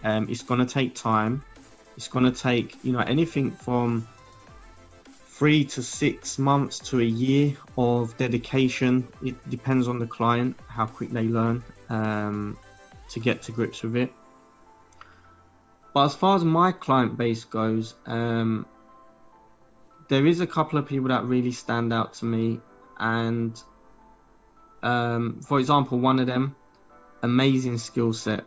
Um, 0.03 0.29
it's 0.31 0.43
going 0.43 0.61
to 0.61 0.67
take 0.67 0.95
time. 0.95 1.45
It's 1.97 2.09
going 2.09 2.25
to 2.25 2.33
take, 2.33 2.77
you 2.85 2.93
know, 2.93 3.01
anything 3.01 3.51
from 3.51 4.09
three 5.27 5.65
to 5.65 5.83
six 5.83 6.39
months 6.39 6.79
to 6.91 7.01
a 7.01 7.05
year 7.05 7.57
of 7.77 8.17
dedication. 8.17 9.09
It 9.25 9.49
depends 9.49 9.89
on 9.89 9.99
the 9.99 10.07
client, 10.07 10.59
how 10.69 10.87
quick 10.87 11.11
they 11.11 11.25
learn 11.25 11.63
um, 11.89 12.59
to 13.11 13.21
get 13.21 13.43
to 13.43 13.53
grips 13.53 13.83
with 13.83 13.97
it. 13.97 14.13
But 15.93 16.05
as 16.05 16.15
far 16.15 16.37
as 16.37 16.45
my 16.45 16.73
client 16.73 17.17
base 17.17 17.45
goes, 17.45 17.95
um, 18.07 18.67
there 20.09 20.27
is 20.27 20.41
a 20.41 20.47
couple 20.47 20.79
of 20.79 20.87
people 20.87 21.09
that 21.09 21.25
really 21.25 21.53
stand 21.53 21.93
out 21.93 22.15
to 22.15 22.25
me. 22.25 22.61
And 22.99 23.61
um, 24.83 25.41
for 25.41 25.59
example, 25.59 25.99
one 25.99 26.19
of 26.19 26.27
them, 26.27 26.55
amazing 27.23 27.79
skill 27.79 28.13
set, 28.13 28.45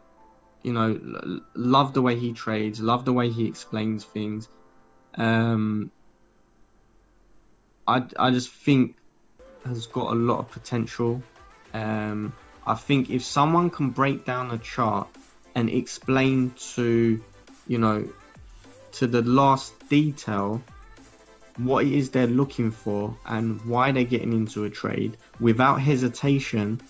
you 0.63 0.73
know, 0.73 0.99
l- 0.99 1.41
love 1.55 1.93
the 1.93 2.01
way 2.01 2.17
he 2.17 2.33
trades, 2.33 2.79
love 2.79 3.05
the 3.05 3.13
way 3.13 3.29
he 3.29 3.47
explains 3.47 4.03
things. 4.03 4.47
Um, 5.15 5.91
I, 7.85 8.03
I 8.17 8.31
just 8.31 8.49
think 8.49 8.95
has 9.65 9.87
got 9.87 10.11
a 10.11 10.15
lot 10.15 10.39
of 10.39 10.51
potential. 10.51 11.21
Um, 11.73 12.33
I 12.65 12.75
think 12.75 13.09
if 13.09 13.23
someone 13.23 13.69
can 13.69 13.89
break 13.89 14.25
down 14.25 14.51
a 14.51 14.57
chart 14.57 15.07
and 15.55 15.69
explain 15.69 16.53
to, 16.75 17.21
you 17.67 17.77
know, 17.77 18.07
to 18.93 19.07
the 19.07 19.21
last 19.21 19.73
detail 19.89 20.61
what 21.57 21.85
it 21.85 21.93
is 21.93 22.09
they're 22.09 22.27
looking 22.27 22.71
for 22.71 23.15
and 23.25 23.61
why 23.65 23.91
they're 23.91 24.03
getting 24.03 24.33
into 24.33 24.63
a 24.63 24.69
trade 24.69 25.17
without 25.39 25.75
hesitation, 25.81 26.81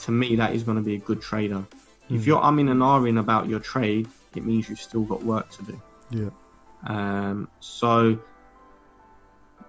to 0.00 0.10
me, 0.10 0.36
that 0.36 0.54
is 0.54 0.64
going 0.64 0.76
to 0.76 0.82
be 0.82 0.96
a 0.96 0.98
good 0.98 1.22
trader. 1.22 1.64
If 2.14 2.26
you're 2.26 2.40
umming 2.40 2.70
and 2.70 2.80
ahhing 2.80 3.18
about 3.18 3.48
your 3.48 3.60
trade, 3.60 4.08
it 4.34 4.44
means 4.44 4.68
you've 4.68 4.80
still 4.80 5.04
got 5.04 5.24
work 5.24 5.50
to 5.50 5.62
do. 5.62 5.82
Yeah. 6.10 6.30
Um, 6.84 7.48
so 7.60 8.18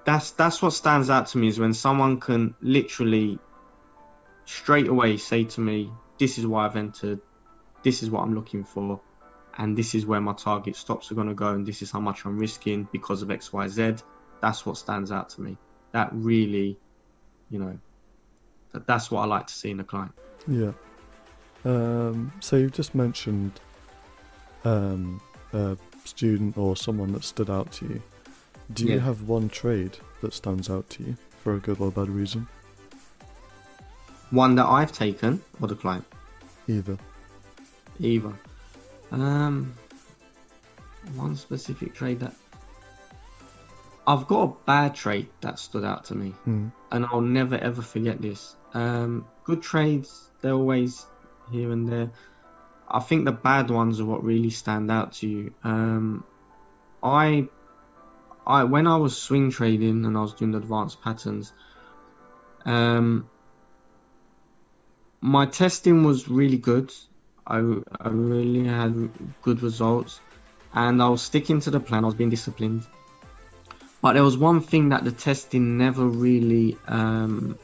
that's 0.05 0.31
that's 0.31 0.61
what 0.61 0.73
stands 0.73 1.09
out 1.09 1.27
to 1.27 1.37
me 1.37 1.47
is 1.47 1.59
when 1.59 1.73
someone 1.73 2.19
can 2.19 2.55
literally 2.61 3.39
straight 4.45 4.87
away 4.87 5.17
say 5.17 5.45
to 5.45 5.61
me, 5.61 5.91
"This 6.17 6.37
is 6.37 6.45
why 6.45 6.65
I've 6.65 6.75
entered. 6.75 7.21
This 7.83 8.03
is 8.03 8.09
what 8.09 8.21
I'm 8.21 8.33
looking 8.33 8.63
for, 8.63 9.01
and 9.57 9.77
this 9.77 9.95
is 9.95 10.05
where 10.05 10.21
my 10.21 10.33
target 10.33 10.75
stops 10.75 11.11
are 11.11 11.15
going 11.15 11.27
to 11.27 11.33
go, 11.33 11.49
and 11.49 11.65
this 11.65 11.81
is 11.81 11.91
how 11.91 11.99
much 11.99 12.25
I'm 12.25 12.37
risking 12.37 12.87
because 12.91 13.21
of 13.21 13.31
X, 13.31 13.53
Y, 13.53 13.67
Z." 13.67 13.95
That's 14.41 14.65
what 14.65 14.77
stands 14.77 15.11
out 15.11 15.29
to 15.29 15.41
me. 15.41 15.57
That 15.93 16.09
really, 16.11 16.77
you 17.49 17.59
know, 17.59 17.79
that, 18.73 18.85
that's 18.85 19.09
what 19.09 19.21
I 19.21 19.25
like 19.25 19.47
to 19.47 19.53
see 19.53 19.71
in 19.71 19.79
a 19.79 19.83
client. 19.83 20.11
Yeah. 20.47 20.71
Um, 21.65 22.31
so 22.39 22.55
you've 22.57 22.73
just 22.73 22.93
mentioned 22.93 23.59
um, 24.65 25.21
a 25.53 25.77
student 26.05 26.57
or 26.57 26.75
someone 26.75 27.13
that 27.13 27.23
stood 27.23 27.49
out 27.49 27.71
to 27.73 27.85
you. 27.85 28.01
Do 28.73 28.85
you 28.85 28.95
Yeah. 28.95 28.99
have 29.01 29.23
one 29.23 29.49
trade 29.49 29.97
that 30.21 30.33
stands 30.33 30.69
out 30.69 30.89
to 30.91 31.03
you 31.03 31.17
for 31.43 31.53
a 31.55 31.59
good 31.59 31.79
or 31.79 31.91
bad 31.91 32.09
reason? 32.09 32.47
One 34.31 34.55
that 34.55 34.65
I've 34.65 34.91
taken 34.91 35.41
or 35.61 35.67
the 35.67 35.75
client. 35.75 36.05
Either. 36.67 36.97
either. 37.99 38.33
Um, 39.11 39.73
one 41.15 41.35
specific 41.35 41.93
trade 41.93 42.19
that 42.21 42.33
I've 44.07 44.27
got 44.27 44.41
a 44.43 44.53
bad 44.65 44.95
trade 44.95 45.27
that 45.41 45.59
stood 45.59 45.83
out 45.85 46.03
to 46.05 46.15
me, 46.15 46.31
Hmm. 46.45 46.69
and 46.91 47.05
I'll 47.05 47.21
never 47.21 47.55
ever 47.55 47.81
forget 47.81 48.21
this. 48.21 48.55
Um, 48.73 49.25
good 49.43 49.61
trades, 49.61 50.29
they're 50.41 50.53
always 50.53 51.05
here 51.51 51.71
and 51.71 51.87
there. 51.87 52.11
I 52.87 52.99
think 52.99 53.25
the 53.25 53.31
bad 53.31 53.69
ones 53.69 53.99
are 53.99 54.05
what 54.05 54.23
really 54.23 54.49
stand 54.49 54.91
out 54.91 55.13
to 55.13 55.27
you. 55.27 55.53
Um, 55.63 56.23
I, 57.01 57.47
I 58.45 58.65
when 58.65 58.87
I 58.87 58.97
was 58.97 59.17
swing 59.17 59.51
trading 59.51 60.05
and 60.05 60.17
I 60.17 60.21
was 60.21 60.33
doing 60.33 60.51
the 60.51 60.59
advanced 60.59 61.01
patterns, 61.01 61.53
um, 62.65 63.29
my 65.21 65.45
testing 65.45 66.03
was 66.03 66.27
really 66.27 66.57
good. 66.57 66.91
I, 67.45 67.57
I 67.57 68.09
really 68.09 68.65
had 68.65 69.09
good 69.41 69.63
results 69.63 70.19
and 70.73 71.01
I 71.01 71.09
was 71.09 71.21
sticking 71.21 71.59
to 71.61 71.71
the 71.71 71.79
plan. 71.79 72.03
I 72.03 72.07
was 72.07 72.15
being 72.15 72.29
disciplined. 72.29 72.85
But 74.01 74.13
there 74.13 74.23
was 74.23 74.37
one 74.37 74.59
thing 74.61 74.89
that 74.89 75.05
the 75.05 75.11
testing 75.11 75.77
never 75.77 76.05
really 76.05 76.77
um, 76.87 77.57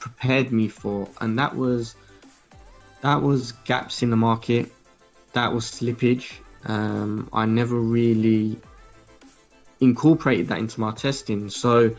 prepared 0.00 0.50
me 0.50 0.66
for, 0.66 1.08
and 1.20 1.38
that 1.38 1.54
was 1.54 1.94
that 3.06 3.22
was 3.22 3.52
gaps 3.52 4.02
in 4.02 4.10
the 4.10 4.16
market. 4.16 4.72
That 5.32 5.54
was 5.54 5.64
slippage. 5.64 6.32
Um, 6.64 7.28
I 7.32 7.46
never 7.46 7.76
really 7.76 8.58
incorporated 9.80 10.48
that 10.48 10.58
into 10.58 10.80
my 10.80 10.90
testing. 10.90 11.48
So 11.48 11.94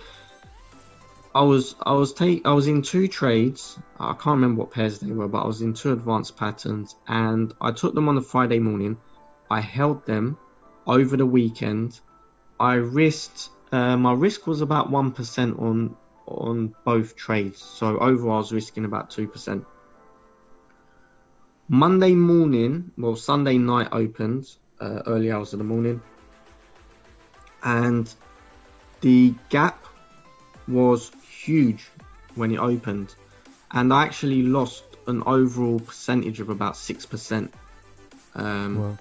I 1.34 1.44
was 1.44 1.76
I 1.82 1.94
was 1.94 2.12
take 2.12 2.46
I 2.46 2.52
was 2.52 2.68
in 2.68 2.82
two 2.82 3.08
trades. 3.08 3.80
I 3.98 4.12
can't 4.22 4.36
remember 4.42 4.64
what 4.64 4.72
pairs 4.72 5.00
they 5.00 5.14
were, 5.14 5.30
but 5.30 5.44
I 5.44 5.48
was 5.48 5.62
in 5.62 5.76
two 5.76 5.94
advanced 5.94 6.36
patterns, 6.36 6.98
and 7.08 7.54
I 7.62 7.72
took 7.72 7.96
them 7.96 8.10
on 8.10 8.16
the 8.16 8.22
Friday 8.22 8.60
morning. 8.60 8.98
I 9.50 9.62
held 9.62 10.06
them 10.06 10.38
over 10.86 11.16
the 11.16 11.26
weekend. 11.26 11.98
I 12.60 12.74
risked 12.74 13.48
uh, 13.72 13.96
my 13.96 14.12
risk 14.12 14.46
was 14.46 14.60
about 14.60 14.90
one 14.92 15.14
percent 15.14 15.58
on 15.58 15.96
on 16.28 16.76
both 16.84 17.16
trades, 17.16 17.62
so 17.62 17.98
overall 17.98 18.36
I 18.36 18.40
was 18.40 18.52
risking 18.52 18.84
about 18.84 19.10
two 19.10 19.30
percent. 19.30 19.64
Monday 21.70 22.14
morning, 22.14 22.92
well 22.98 23.16
Sunday 23.16 23.58
night 23.58 23.90
opened 23.92 24.50
uh, 24.80 25.02
early 25.06 25.32
hours 25.32 25.54
of 25.54 25.60
the 25.60 25.66
morning, 25.66 26.02
and 27.64 28.14
the 29.02 29.34
gap 29.50 29.86
was 30.68 31.12
huge 31.30 31.90
when 32.36 32.52
it 32.52 32.60
opened, 32.60 33.16
and 33.72 33.94
I 33.94 34.04
actually 34.04 34.44
lost 34.44 34.84
an 35.08 35.24
overall 35.26 35.80
percentage 35.80 36.40
of 36.40 36.50
about 36.50 36.78
six 36.78 37.06
percent. 37.06 37.54
Um, 38.36 38.80
Well, 38.80 38.98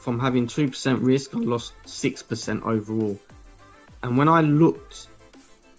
from 0.00 0.18
having 0.18 0.46
2% 0.46 0.98
risk, 1.02 1.34
I 1.34 1.38
lost 1.38 1.74
6% 1.84 2.64
overall. 2.64 3.20
And 4.02 4.16
when 4.16 4.28
I 4.28 4.40
looked 4.40 5.08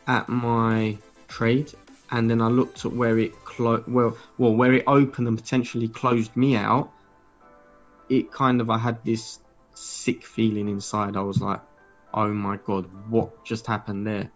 at 0.08 0.30
my 0.30 0.98
trade 1.28 1.74
and 2.12 2.30
then 2.30 2.42
I 2.42 2.48
looked 2.48 2.86
at 2.86 2.94
where 2.94 3.18
it 3.18 3.34
clo- 3.46 3.84
well, 3.88 4.18
well, 4.38 4.54
where 4.54 4.74
it 4.74 4.84
opened 4.88 5.28
and 5.28 5.38
potentially 5.38 5.88
closed 5.88 6.36
me 6.36 6.56
out, 6.56 6.92
it 8.10 8.32
kind 8.32 8.60
of 8.62 8.70
I 8.70 8.78
had 8.78 9.04
this 9.06 9.40
sick 9.74 10.26
feeling 10.26 10.68
inside. 10.68 11.16
I 11.16 11.22
was 11.22 11.42
like, 11.42 11.62
"Oh 12.14 12.28
my 12.28 12.58
god, 12.58 12.86
what 13.10 13.46
just 13.46 13.66
happened 13.66 14.06
there?" 14.06 14.30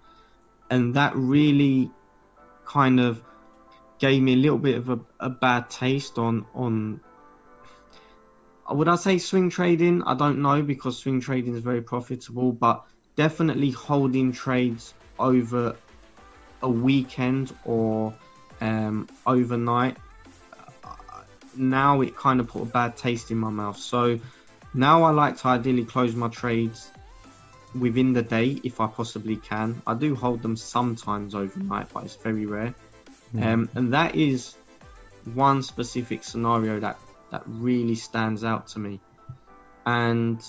And 0.70 0.96
that 0.96 1.16
really 1.16 1.92
kind 2.66 3.00
of 3.00 3.22
gave 4.00 4.22
me 4.22 4.34
a 4.34 4.38
little 4.38 4.58
bit 4.58 4.78
of 4.78 4.90
a, 4.90 5.00
a 5.20 5.30
bad 5.30 5.70
taste 5.70 6.18
on 6.18 6.46
on 6.56 7.02
would 8.72 8.88
I 8.88 8.96
say 8.96 9.20
swing 9.20 9.50
trading? 9.50 10.02
I 10.04 10.16
don't 10.16 10.42
know 10.42 10.62
because 10.62 10.98
swing 10.98 11.22
trading 11.22 11.56
is 11.56 11.62
very 11.62 11.82
profitable, 11.82 12.52
but 12.52 12.84
definitely 13.16 13.72
holding 13.72 14.32
trades 14.32 14.94
over 15.20 15.78
a 16.66 16.70
weekend 16.70 17.56
or 17.64 18.14
um, 18.60 19.08
overnight. 19.26 19.98
uh, 20.84 20.92
Now 21.56 22.02
it 22.02 22.18
kind 22.18 22.40
of 22.40 22.48
put 22.48 22.64
a 22.64 22.66
bad 22.66 22.98
taste 22.98 23.30
in 23.30 23.38
my 23.38 23.52
mouth. 23.52 23.78
So 23.78 24.20
now 24.74 25.04
I 25.04 25.12
like 25.12 25.38
to 25.38 25.48
ideally 25.48 25.86
close 25.86 26.16
my 26.16 26.28
trades 26.28 26.90
within 27.80 28.14
the 28.14 28.24
day 28.24 28.60
if 28.64 28.82
I 28.82 28.88
possibly 28.88 29.36
can. 29.36 29.82
I 29.86 29.94
do 29.94 30.16
hold 30.16 30.42
them 30.42 30.56
sometimes 30.56 31.36
overnight, 31.36 31.94
but 31.94 32.06
it's 32.06 32.16
very 32.16 32.46
rare. 32.46 32.74
yeah. 33.34 33.54
Um, 33.54 33.70
and 33.76 33.94
that 33.94 34.16
is 34.16 34.56
one 35.34 35.62
specific 35.62 36.24
scenario 36.24 36.80
that 36.80 36.98
that 37.32 37.44
really 37.46 37.96
stands 37.96 38.44
out 38.44 38.68
to 38.70 38.80
me. 38.80 39.00
And 39.86 40.42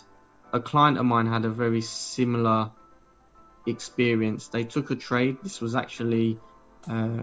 a 0.52 0.61
client 0.61 0.98
of 0.98 1.05
mine 1.05 1.26
had 1.26 1.44
a 1.44 1.50
very 1.50 1.83
similar 1.83 2.70
experience. 3.66 4.48
They 4.48 4.64
took 4.64 4.90
a 4.90 4.96
trade. 4.96 5.38
This 5.42 5.61
was 5.61 5.74
actually 5.74 6.38
uh, 6.88 7.22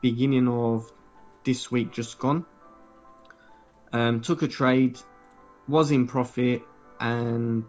beginning 0.00 0.48
of 0.48 0.90
this 1.44 1.70
week, 1.70 1.92
just 1.92 2.18
gone. 2.18 2.44
Um, 3.92 4.20
took 4.20 4.42
a 4.42 4.48
trade, 4.48 4.98
was 5.68 5.90
in 5.90 6.06
profit, 6.06 6.62
and 6.98 7.64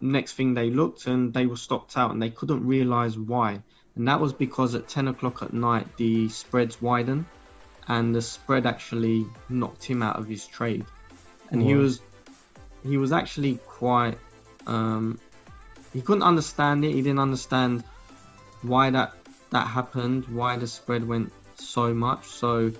next 0.00 0.34
thing 0.34 0.54
they 0.54 0.70
looked 0.70 1.06
and 1.06 1.32
they 1.32 1.46
were 1.46 1.56
stopped 1.56 1.96
out, 1.96 2.10
and 2.10 2.22
they 2.22 2.30
couldn't 2.30 2.66
realize 2.66 3.18
why. 3.18 3.62
And 3.96 4.08
that 4.08 4.20
was 4.20 4.32
because 4.32 4.74
at 4.74 4.88
10 4.88 5.08
o'clock 5.08 5.42
at 5.42 5.52
night 5.52 5.96
the 5.96 6.28
spreads 6.28 6.80
widened 6.80 7.26
and 7.88 8.14
the 8.14 8.22
spread 8.22 8.66
actually 8.66 9.26
knocked 9.48 9.84
him 9.84 10.02
out 10.02 10.16
of 10.16 10.26
his 10.28 10.46
trade. 10.46 10.84
And 11.50 11.62
he 11.62 11.74
was 11.74 12.00
he 12.82 12.96
was 12.96 13.12
actually 13.12 13.56
quite 13.66 14.18
um, 14.66 15.18
he 15.92 16.00
couldn't 16.00 16.22
understand 16.22 16.84
it. 16.84 16.92
He 16.92 17.02
didn't 17.02 17.18
understand 17.18 17.84
why 18.62 18.90
that 18.90 19.14
that 19.50 19.66
happened, 19.66 20.26
why 20.28 20.56
the 20.56 20.66
spread 20.66 21.06
went 21.06 21.32
so 21.56 21.94
much. 21.94 22.26
So 22.26 22.72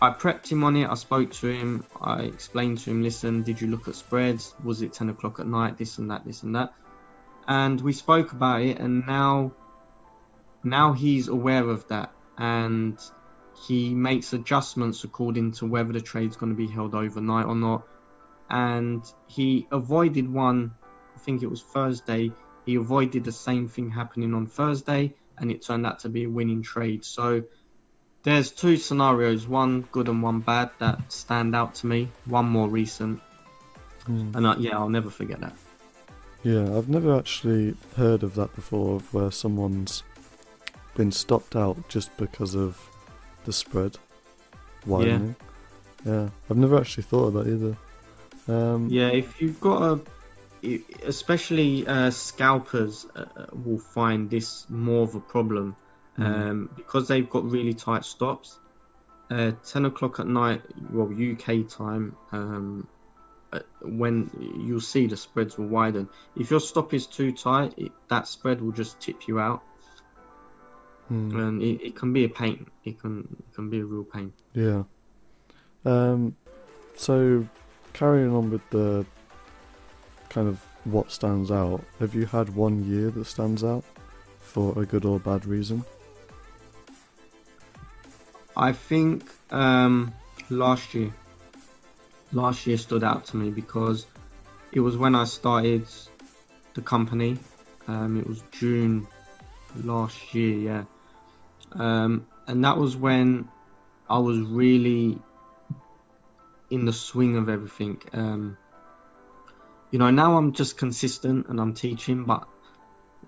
I 0.00 0.10
prepped 0.10 0.48
him 0.48 0.64
on 0.64 0.76
it. 0.76 0.88
I 0.88 0.94
spoke 0.94 1.32
to 1.32 1.48
him. 1.48 1.84
I 2.00 2.22
explained 2.24 2.78
to 2.78 2.90
him, 2.90 3.02
listen, 3.02 3.42
did 3.42 3.60
you 3.60 3.68
look 3.68 3.88
at 3.88 3.94
spreads? 3.94 4.54
Was 4.62 4.82
it 4.82 4.92
10 4.92 5.08
o'clock 5.08 5.40
at 5.40 5.46
night? 5.46 5.78
This 5.78 5.98
and 5.98 6.10
that, 6.10 6.24
this 6.24 6.42
and 6.42 6.54
that. 6.56 6.74
And 7.48 7.80
we 7.80 7.92
spoke 7.92 8.32
about 8.32 8.60
it. 8.62 8.78
And 8.78 9.06
now, 9.06 9.52
now 10.62 10.92
he's 10.92 11.28
aware 11.28 11.66
of 11.66 11.88
that. 11.88 12.12
And 12.36 12.98
he 13.66 13.94
makes 13.94 14.32
adjustments 14.32 15.04
according 15.04 15.52
to 15.52 15.66
whether 15.66 15.92
the 15.92 16.00
trade's 16.00 16.36
going 16.36 16.52
to 16.52 16.56
be 16.56 16.66
held 16.66 16.94
overnight 16.94 17.46
or 17.46 17.56
not. 17.56 17.86
And 18.50 19.02
he 19.26 19.66
avoided 19.72 20.30
one, 20.30 20.74
think 21.24 21.42
it 21.42 21.50
was 21.50 21.62
Thursday. 21.62 22.32
He 22.66 22.74
avoided 22.76 23.24
the 23.24 23.32
same 23.32 23.68
thing 23.68 23.90
happening 23.90 24.34
on 24.34 24.46
Thursday. 24.46 25.14
And 25.38 25.50
it 25.50 25.62
turned 25.62 25.84
out 25.86 25.98
to 26.00 26.08
be 26.08 26.24
a 26.24 26.30
winning 26.30 26.62
trade. 26.62 27.04
So, 27.04 27.42
there's 28.22 28.52
two 28.52 28.76
scenarios, 28.76 29.46
one 29.48 29.82
good 29.92 30.08
and 30.08 30.22
one 30.22 30.40
bad, 30.40 30.70
that 30.78 31.12
stand 31.12 31.54
out 31.56 31.74
to 31.76 31.86
me. 31.86 32.08
One 32.26 32.46
more 32.46 32.68
recent, 32.68 33.20
Mm. 34.08 34.36
and 34.36 34.46
uh, 34.46 34.54
yeah, 34.58 34.78
I'll 34.78 34.88
never 34.90 35.10
forget 35.10 35.40
that. 35.40 35.54
Yeah, 36.42 36.76
I've 36.76 36.88
never 36.90 37.18
actually 37.18 37.74
heard 37.96 38.22
of 38.22 38.34
that 38.34 38.54
before, 38.54 38.96
of 38.96 39.12
where 39.14 39.30
someone's 39.30 40.02
been 40.94 41.10
stopped 41.10 41.56
out 41.56 41.76
just 41.88 42.14
because 42.16 42.54
of 42.54 42.78
the 43.44 43.52
spread 43.52 43.96
widening. 44.86 45.34
Yeah, 46.04 46.28
I've 46.50 46.56
never 46.58 46.78
actually 46.78 47.04
thought 47.04 47.28
of 47.28 47.34
that 47.34 47.46
either. 47.48 47.76
Um, 48.46 48.88
Yeah, 48.90 49.08
if 49.08 49.40
you've 49.40 49.58
got 49.60 49.82
a, 49.82 49.92
i- 49.94 50.00
especially 51.04 51.86
uh, 51.86 52.10
scalpers 52.10 53.06
uh, 53.14 53.24
uh, 53.36 53.46
will 53.52 53.78
find 53.78 54.30
this 54.30 54.66
more 54.68 55.02
of 55.02 55.14
a 55.14 55.20
problem 55.20 55.76
Mm. 56.18 56.24
um, 56.24 56.70
because 56.76 57.08
they've 57.08 57.28
got 57.28 57.44
really 57.50 57.74
tight 57.74 58.04
stops. 58.04 58.58
Uh, 59.30 59.52
10 59.64 59.86
o'clock 59.86 60.20
at 60.20 60.26
night, 60.26 60.62
well, 60.92 61.08
UK 61.08 61.66
time, 61.68 62.14
um, 62.30 62.86
uh, 63.52 63.60
when 63.82 64.30
you'll 64.64 64.80
see 64.80 65.06
the 65.06 65.16
spreads 65.16 65.58
will 65.58 65.66
widen. 65.66 66.08
If 66.36 66.50
your 66.50 66.60
stop 66.60 66.94
is 66.94 67.06
too 67.06 67.32
tight, 67.32 67.74
it, 67.78 67.90
that 68.08 68.28
spread 68.28 68.60
will 68.60 68.72
just 68.72 69.00
tip 69.00 69.26
you 69.26 69.40
out. 69.40 69.62
mm. 71.10 71.34
and 71.34 71.62
it, 71.62 71.84
it 71.84 71.96
can 71.96 72.12
be 72.12 72.24
a 72.24 72.28
pain. 72.28 72.66
It 72.84 73.00
can 73.00 73.36
it 73.38 73.54
can 73.54 73.70
be 73.70 73.80
a 73.80 73.84
real 73.84 74.04
pain. 74.04 74.32
Yeah. 74.52 74.84
Um, 75.84 76.36
so, 76.94 77.46
carrying 77.92 78.32
on 78.32 78.50
with 78.50 78.62
the 78.70 79.04
kind 80.34 80.48
of 80.48 80.60
what 80.82 81.12
stands 81.12 81.50
out, 81.52 81.82
have 82.00 82.14
you 82.14 82.26
had 82.26 82.54
one 82.54 82.84
year 82.84 83.10
that 83.10 83.24
stands 83.24 83.62
out 83.62 83.84
for 84.40 84.76
a 84.80 84.84
good 84.84 85.04
or 85.04 85.20
bad 85.20 85.46
reason? 85.46 85.84
I 88.56 88.72
think 88.72 89.24
um, 89.50 90.12
last 90.50 90.92
year, 90.92 91.12
last 92.32 92.66
year 92.66 92.76
stood 92.76 93.04
out 93.04 93.26
to 93.26 93.36
me 93.36 93.50
because 93.50 94.06
it 94.72 94.80
was 94.80 94.96
when 94.96 95.14
I 95.14 95.24
started 95.24 95.86
the 96.74 96.82
company. 96.82 97.38
Um, 97.86 98.18
it 98.18 98.26
was 98.26 98.42
June 98.50 99.06
last 99.84 100.34
year, 100.34 100.56
yeah, 100.56 100.84
um, 101.72 102.26
and 102.46 102.64
that 102.64 102.76
was 102.76 102.96
when 102.96 103.48
I 104.08 104.18
was 104.18 104.38
really 104.38 105.18
in 106.70 106.84
the 106.86 106.92
swing 106.92 107.36
of 107.36 107.48
everything. 107.48 108.00
Um, 108.12 108.56
you 109.94 110.00
know, 110.00 110.10
now 110.10 110.36
I'm 110.36 110.54
just 110.54 110.76
consistent 110.76 111.46
and 111.46 111.60
I'm 111.60 111.72
teaching, 111.72 112.24
but 112.24 112.48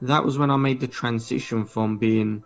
that 0.03 0.25
was 0.25 0.37
when 0.37 0.51
I 0.51 0.57
made 0.57 0.81
the 0.81 0.89
transition 0.89 1.65
from 1.65 1.99
being 1.99 2.43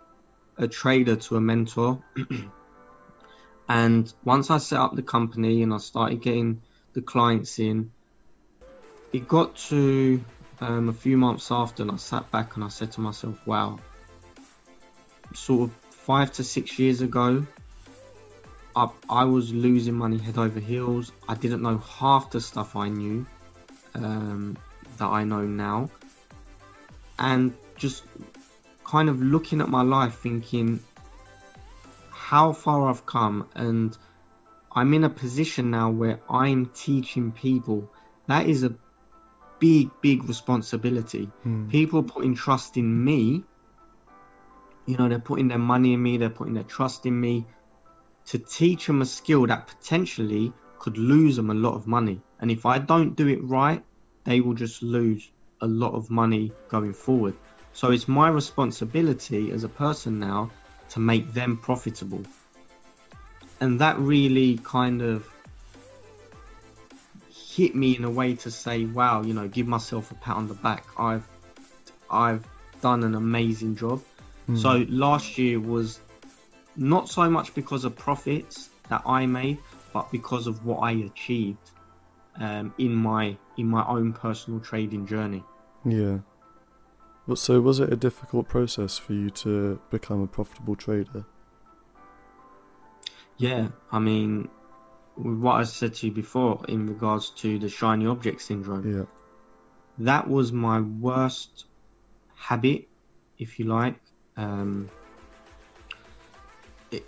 a 0.59 0.67
trader 0.67 1.15
to 1.15 1.37
a 1.37 1.41
mentor. 1.41 2.03
and 3.67 4.13
once 4.23 4.51
I 4.51 4.59
set 4.59 4.79
up 4.79 4.95
the 4.95 5.01
company 5.01 5.63
and 5.63 5.73
I 5.73 5.79
started 5.79 6.21
getting 6.21 6.61
the 6.93 7.01
clients 7.01 7.57
in, 7.57 7.93
it 9.11 9.27
got 9.27 9.55
to 9.69 10.23
um, 10.59 10.89
a 10.89 10.93
few 10.93 11.17
months 11.17 11.49
after, 11.49 11.81
and 11.81 11.91
I 11.91 11.95
sat 11.95 12.29
back 12.29 12.53
and 12.57 12.63
I 12.63 12.67
said 12.67 12.91
to 12.91 13.01
myself, 13.01 13.39
wow, 13.47 13.79
sort 15.33 15.71
of 15.71 15.75
five 15.95 16.31
to 16.33 16.43
six 16.43 16.77
years 16.77 17.01
ago, 17.01 17.47
I, 18.75 18.87
I 19.09 19.23
was 19.23 19.51
losing 19.51 19.95
money 19.95 20.19
head 20.19 20.37
over 20.37 20.59
heels. 20.59 21.11
I 21.27 21.33
didn't 21.33 21.63
know 21.63 21.79
half 21.79 22.29
the 22.29 22.39
stuff 22.39 22.75
I 22.75 22.87
knew 22.87 23.25
um, 23.95 24.57
that 24.97 25.07
I 25.07 25.23
know 25.23 25.41
now. 25.41 25.89
And 27.19 27.53
just 27.75 28.03
kind 28.85 29.09
of 29.09 29.21
looking 29.21 29.61
at 29.61 29.69
my 29.69 29.81
life 29.81 30.15
thinking 30.15 30.79
how 32.09 32.53
far 32.53 32.89
I've 32.89 33.05
come 33.05 33.47
and 33.55 33.97
I'm 34.73 34.93
in 34.93 35.03
a 35.03 35.09
position 35.09 35.69
now 35.71 35.91
where 35.91 36.19
I'm 36.29 36.67
teaching 36.67 37.31
people. 37.31 37.91
That 38.27 38.47
is 38.47 38.63
a 38.63 38.73
big, 39.59 39.89
big 40.01 40.23
responsibility. 40.23 41.25
Hmm. 41.43 41.67
People 41.69 42.03
putting 42.03 42.35
trust 42.35 42.77
in 42.77 43.03
me, 43.03 43.43
you 44.85 44.97
know, 44.97 45.09
they're 45.09 45.19
putting 45.19 45.49
their 45.49 45.57
money 45.57 45.93
in 45.93 46.01
me, 46.01 46.17
they're 46.17 46.29
putting 46.29 46.53
their 46.53 46.63
trust 46.63 47.05
in 47.05 47.19
me 47.19 47.45
to 48.27 48.39
teach 48.39 48.87
them 48.87 49.01
a 49.01 49.05
skill 49.05 49.45
that 49.47 49.67
potentially 49.67 50.53
could 50.79 50.97
lose 50.97 51.35
them 51.35 51.49
a 51.49 51.53
lot 51.53 51.75
of 51.75 51.85
money. 51.85 52.21
And 52.41 52.49
if 52.49 52.65
I 52.65 52.79
don't 52.79 53.15
do 53.15 53.27
it 53.27 53.43
right, 53.43 53.83
they 54.23 54.41
will 54.41 54.55
just 54.55 54.81
lose 54.81 55.29
a 55.61 55.67
lot 55.67 55.93
of 55.93 56.09
money 56.09 56.51
going 56.69 56.93
forward. 56.93 57.35
So 57.73 57.91
it's 57.91 58.07
my 58.07 58.29
responsibility 58.29 59.51
as 59.51 59.63
a 59.63 59.69
person 59.69 60.19
now 60.19 60.51
to 60.89 60.99
make 60.99 61.33
them 61.33 61.57
profitable. 61.57 62.23
And 63.59 63.79
that 63.79 63.99
really 63.99 64.57
kind 64.57 65.03
of 65.03 65.27
hit 67.29 67.75
me 67.75 67.95
in 67.95 68.03
a 68.03 68.09
way 68.09 68.35
to 68.35 68.49
say, 68.49 68.85
wow, 68.85 69.21
you 69.21 69.33
know, 69.33 69.47
give 69.47 69.67
myself 69.67 70.11
a 70.11 70.15
pat 70.15 70.35
on 70.35 70.47
the 70.47 70.55
back. 70.55 70.83
I've 70.97 71.27
I've 72.09 72.45
done 72.81 73.03
an 73.03 73.13
amazing 73.13 73.75
job. 73.75 74.01
Mm. 74.49 74.57
So 74.57 74.85
last 74.89 75.37
year 75.37 75.59
was 75.59 75.99
not 76.75 77.07
so 77.07 77.29
much 77.29 77.53
because 77.53 77.85
of 77.85 77.95
profits 77.95 78.69
that 78.89 79.03
I 79.05 79.27
made, 79.27 79.59
but 79.93 80.11
because 80.11 80.47
of 80.47 80.65
what 80.65 80.79
I 80.79 80.91
achieved 80.91 81.71
um, 82.39 82.73
in 82.77 82.93
my 82.95 83.37
in 83.57 83.67
my 83.67 83.85
own 83.87 84.13
personal 84.13 84.59
trading 84.59 85.05
journey. 85.05 85.43
Yeah. 85.85 86.19
But 87.27 87.37
so 87.37 87.61
was 87.61 87.79
it 87.79 87.91
a 87.93 87.95
difficult 87.95 88.47
process 88.47 88.97
for 88.97 89.13
you 89.13 89.29
to 89.29 89.79
become 89.89 90.21
a 90.21 90.27
profitable 90.27 90.75
trader? 90.75 91.25
Yeah, 93.37 93.69
I 93.91 93.99
mean, 93.99 94.49
with 95.15 95.37
what 95.39 95.53
I 95.55 95.63
said 95.63 95.93
to 95.95 96.07
you 96.07 96.11
before 96.13 96.61
in 96.67 96.87
regards 96.87 97.29
to 97.41 97.57
the 97.59 97.69
shiny 97.69 98.05
object 98.05 98.41
syndrome, 98.41 98.91
Yeah. 98.97 99.05
that 99.99 100.27
was 100.27 100.51
my 100.51 100.81
worst 100.81 101.65
habit, 102.35 102.87
if 103.37 103.59
you 103.59 103.65
like. 103.65 103.99
Um, 104.37 104.89
it, 106.91 107.05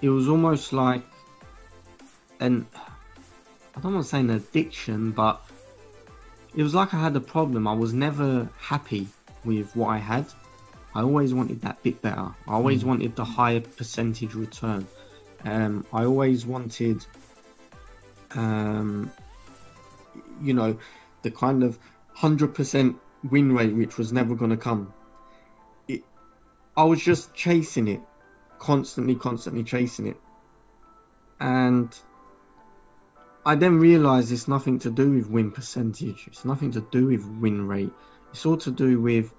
it 0.00 0.08
was 0.08 0.28
almost 0.28 0.72
like 0.72 1.02
an 2.40 2.66
I 3.78 3.80
don't 3.80 3.94
want 3.94 4.06
to 4.06 4.10
say 4.10 4.18
an 4.18 4.30
addiction, 4.30 5.12
but 5.12 5.40
it 6.52 6.64
was 6.64 6.74
like 6.74 6.92
I 6.94 7.00
had 7.00 7.14
a 7.14 7.20
problem. 7.20 7.68
I 7.68 7.74
was 7.74 7.92
never 7.92 8.48
happy 8.58 9.06
with 9.44 9.76
what 9.76 9.90
I 9.90 9.98
had. 9.98 10.26
I 10.96 11.02
always 11.02 11.32
wanted 11.32 11.60
that 11.60 11.80
bit 11.84 12.02
better. 12.02 12.34
I 12.48 12.54
always 12.54 12.82
Mm. 12.82 12.86
wanted 12.88 13.14
the 13.14 13.24
higher 13.24 13.60
percentage 13.60 14.34
return. 14.34 14.88
Um, 15.44 15.86
I 15.92 16.06
always 16.06 16.44
wanted, 16.44 17.06
um, 18.34 19.12
you 20.42 20.54
know, 20.54 20.76
the 21.22 21.30
kind 21.30 21.62
of 21.62 21.78
hundred 22.14 22.54
percent 22.56 22.98
win 23.30 23.52
rate, 23.52 23.76
which 23.76 23.96
was 23.96 24.12
never 24.12 24.34
going 24.34 24.50
to 24.50 24.56
come. 24.56 24.92
It, 25.86 26.02
I 26.76 26.82
was 26.82 27.00
just 27.00 27.32
chasing 27.32 27.86
it, 27.86 28.00
constantly, 28.58 29.14
constantly 29.14 29.62
chasing 29.62 30.08
it, 30.08 30.20
and 31.38 31.96
I 33.44 33.54
then 33.54 33.78
realised 33.78 34.32
it's 34.32 34.48
nothing 34.48 34.80
to 34.80 34.90
do 34.90 35.10
with 35.10 35.28
win 35.28 35.50
percentage. 35.50 36.26
It's 36.26 36.44
nothing 36.44 36.72
to 36.72 36.80
do 36.80 37.06
with 37.06 37.24
win 37.24 37.66
rate. 37.66 37.92
It's 38.32 38.44
all 38.44 38.58
to 38.58 38.70
do 38.70 39.00
with 39.00 39.32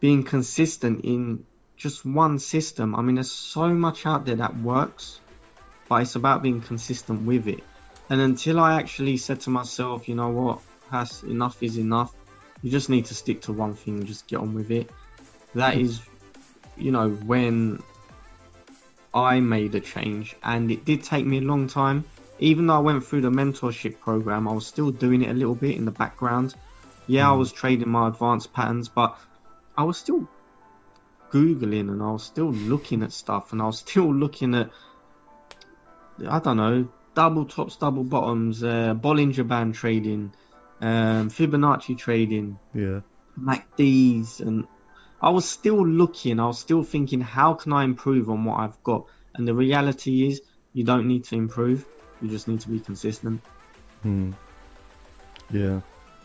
being 0.00 0.24
consistent 0.24 1.04
in 1.04 1.44
just 1.76 2.04
one 2.04 2.38
system. 2.38 2.94
I 2.94 3.02
mean, 3.02 3.16
there's 3.16 3.30
so 3.30 3.68
much 3.68 4.06
out 4.06 4.24
there 4.24 4.36
that 4.36 4.56
works, 4.58 5.20
but 5.88 6.02
it's 6.02 6.16
about 6.16 6.42
being 6.42 6.60
consistent 6.60 7.22
with 7.26 7.48
it. 7.48 7.62
And 8.08 8.20
until 8.20 8.60
I 8.60 8.74
actually 8.80 9.16
said 9.16 9.40
to 9.42 9.50
myself, 9.50 10.08
you 10.08 10.14
know 10.14 10.30
what, 10.30 10.60
has 10.90 11.22
enough 11.22 11.62
is 11.62 11.76
enough. 11.76 12.14
You 12.62 12.70
just 12.70 12.88
need 12.88 13.06
to 13.06 13.14
stick 13.14 13.42
to 13.42 13.52
one 13.52 13.74
thing 13.74 13.98
and 13.98 14.06
just 14.06 14.26
get 14.26 14.38
on 14.38 14.54
with 14.54 14.70
it. 14.70 14.90
That 15.54 15.74
hmm. 15.74 15.80
is, 15.80 16.00
you 16.76 16.92
know, 16.92 17.10
when 17.10 17.82
I 19.12 19.40
made 19.40 19.74
a 19.74 19.80
change, 19.80 20.36
and 20.42 20.70
it 20.70 20.84
did 20.84 21.02
take 21.02 21.24
me 21.24 21.38
a 21.38 21.42
long 21.42 21.68
time. 21.68 22.04
Even 22.38 22.66
though 22.66 22.76
I 22.76 22.80
went 22.80 23.04
through 23.04 23.22
the 23.22 23.30
mentorship 23.30 23.98
program, 24.00 24.46
I 24.48 24.52
was 24.52 24.66
still 24.66 24.90
doing 24.90 25.22
it 25.22 25.30
a 25.30 25.34
little 25.34 25.54
bit 25.54 25.76
in 25.76 25.84
the 25.84 25.90
background. 25.90 26.54
Yeah, 27.06 27.30
I 27.30 27.34
Mm. 27.34 27.38
was 27.38 27.52
trading 27.52 27.88
my 27.88 28.08
advanced 28.08 28.52
patterns, 28.52 28.88
but 28.88 29.16
I 29.76 29.84
was 29.84 29.96
still 29.98 30.26
googling 31.32 31.90
and 31.90 32.02
I 32.02 32.10
was 32.12 32.24
still 32.24 32.52
looking 32.52 33.02
at 33.02 33.12
stuff 33.12 33.52
and 33.52 33.62
I 33.62 33.66
was 33.66 33.78
still 33.86 34.14
looking 34.14 34.54
at 34.54 34.70
I 36.28 36.38
don't 36.40 36.56
know 36.56 36.88
double 37.14 37.46
tops, 37.46 37.76
double 37.76 38.04
bottoms, 38.04 38.62
uh, 38.62 38.94
Bollinger 38.94 39.46
Band 39.46 39.74
trading, 39.74 40.34
um, 40.80 41.30
Fibonacci 41.30 41.96
trading, 41.98 42.58
Yeah. 42.74 43.00
MACDs, 43.38 44.40
and 44.40 44.66
I 45.20 45.30
was 45.30 45.48
still 45.48 45.86
looking. 45.86 46.40
I 46.40 46.46
was 46.46 46.58
still 46.58 46.82
thinking, 46.82 47.20
how 47.20 47.54
can 47.54 47.72
I 47.72 47.84
improve 47.84 48.28
on 48.28 48.44
what 48.44 48.60
I've 48.60 48.82
got? 48.82 49.04
And 49.34 49.46
the 49.48 49.54
reality 49.54 50.26
is, 50.26 50.42
you 50.72 50.84
don't 50.84 51.08
need 51.08 51.24
to 51.24 51.36
improve. 51.36 51.86
You 52.20 52.28
just 52.28 52.48
need 52.48 52.60
to 52.60 52.68
be 52.68 52.80
consistent. 52.80 53.42
Hmm. 54.02 54.32
Yeah. 55.50 55.80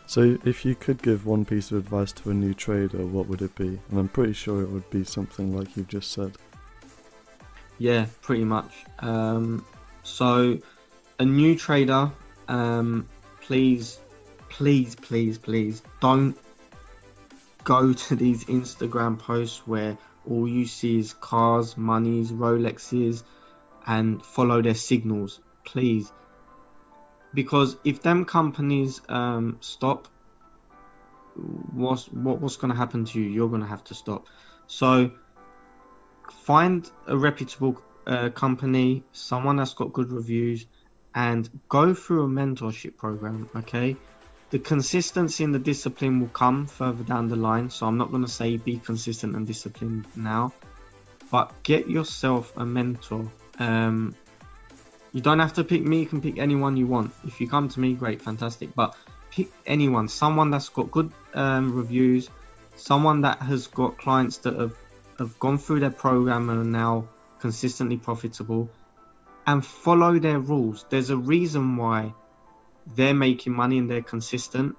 So 0.06 0.36
if 0.44 0.64
you 0.64 0.74
could 0.74 1.02
give 1.02 1.26
one 1.26 1.44
piece 1.44 1.70
of 1.70 1.78
advice 1.78 2.12
to 2.12 2.30
a 2.30 2.34
new 2.34 2.54
trader, 2.54 3.06
what 3.06 3.28
would 3.28 3.42
it 3.42 3.54
be? 3.54 3.78
And 3.90 3.98
I'm 3.98 4.08
pretty 4.08 4.32
sure 4.32 4.62
it 4.62 4.68
would 4.68 4.88
be 4.90 5.04
something 5.04 5.56
like 5.56 5.76
you've 5.76 5.88
just 5.88 6.12
said. 6.12 6.36
Yeah, 7.78 8.06
pretty 8.20 8.44
much. 8.44 8.84
Um, 8.98 9.64
so, 10.02 10.58
a 11.18 11.24
new 11.24 11.56
trader, 11.56 12.10
um, 12.48 13.08
please, 13.40 13.98
please, 14.48 14.94
please, 14.94 15.38
please 15.38 15.82
don't 16.00 16.36
go 17.64 17.92
to 17.92 18.16
these 18.16 18.44
Instagram 18.44 19.18
posts 19.18 19.66
where 19.66 19.96
all 20.28 20.46
you 20.48 20.66
see 20.66 20.98
is 20.98 21.14
cars, 21.14 21.76
monies, 21.76 22.30
Rolexes, 22.30 23.22
and 23.86 24.24
follow 24.24 24.62
their 24.62 24.74
signals, 24.74 25.40
please. 25.64 26.12
Because 27.34 27.76
if 27.84 28.02
them 28.02 28.24
companies 28.24 29.00
um, 29.08 29.56
stop, 29.60 30.08
what's 31.72 32.06
what, 32.08 32.40
what's 32.40 32.56
going 32.56 32.70
to 32.70 32.76
happen 32.76 33.04
to 33.06 33.20
you? 33.20 33.30
You're 33.30 33.48
going 33.48 33.62
to 33.62 33.66
have 33.66 33.84
to 33.84 33.94
stop. 33.94 34.26
So 34.66 35.12
find 36.44 36.88
a 37.06 37.16
reputable 37.16 37.80
uh, 38.06 38.30
company, 38.30 39.04
someone 39.12 39.56
that's 39.56 39.74
got 39.74 39.92
good 39.92 40.12
reviews, 40.12 40.66
and 41.14 41.48
go 41.68 41.94
through 41.94 42.24
a 42.24 42.28
mentorship 42.28 42.96
program. 42.96 43.48
Okay, 43.56 43.96
the 44.50 44.58
consistency 44.58 45.44
and 45.44 45.54
the 45.54 45.58
discipline 45.58 46.20
will 46.20 46.28
come 46.28 46.66
further 46.66 47.04
down 47.04 47.28
the 47.28 47.36
line. 47.36 47.70
So 47.70 47.86
I'm 47.86 47.96
not 47.96 48.10
going 48.10 48.24
to 48.24 48.30
say 48.30 48.56
be 48.56 48.78
consistent 48.78 49.34
and 49.36 49.46
disciplined 49.46 50.06
now, 50.14 50.52
but 51.30 51.62
get 51.62 51.88
yourself 51.88 52.52
a 52.56 52.66
mentor. 52.66 53.30
Um, 53.58 54.14
you 55.12 55.20
don't 55.20 55.38
have 55.38 55.52
to 55.54 55.64
pick 55.64 55.82
me. 55.82 56.00
You 56.00 56.06
can 56.06 56.20
pick 56.20 56.38
anyone 56.38 56.76
you 56.76 56.86
want. 56.86 57.12
If 57.24 57.40
you 57.40 57.48
come 57.48 57.68
to 57.68 57.80
me, 57.80 57.94
great, 57.94 58.22
fantastic. 58.22 58.74
But 58.74 58.96
pick 59.30 59.48
anyone, 59.66 60.08
someone 60.08 60.50
that's 60.50 60.68
got 60.68 60.90
good 60.90 61.12
um, 61.34 61.74
reviews, 61.74 62.30
someone 62.76 63.22
that 63.22 63.38
has 63.38 63.66
got 63.66 63.98
clients 63.98 64.38
that 64.38 64.58
have 64.58 64.74
have 65.18 65.38
gone 65.38 65.58
through 65.58 65.80
their 65.80 65.90
program 65.90 66.48
and 66.50 66.60
are 66.60 66.64
now 66.64 67.08
consistently 67.38 67.96
profitable 67.96 68.70
and 69.46 69.64
follow 69.64 70.18
their 70.18 70.38
rules. 70.38 70.86
There's 70.88 71.10
a 71.10 71.16
reason 71.16 71.76
why 71.76 72.14
they're 72.86 73.14
making 73.14 73.52
money 73.52 73.78
and 73.78 73.90
they're 73.90 74.02
consistent. 74.02 74.76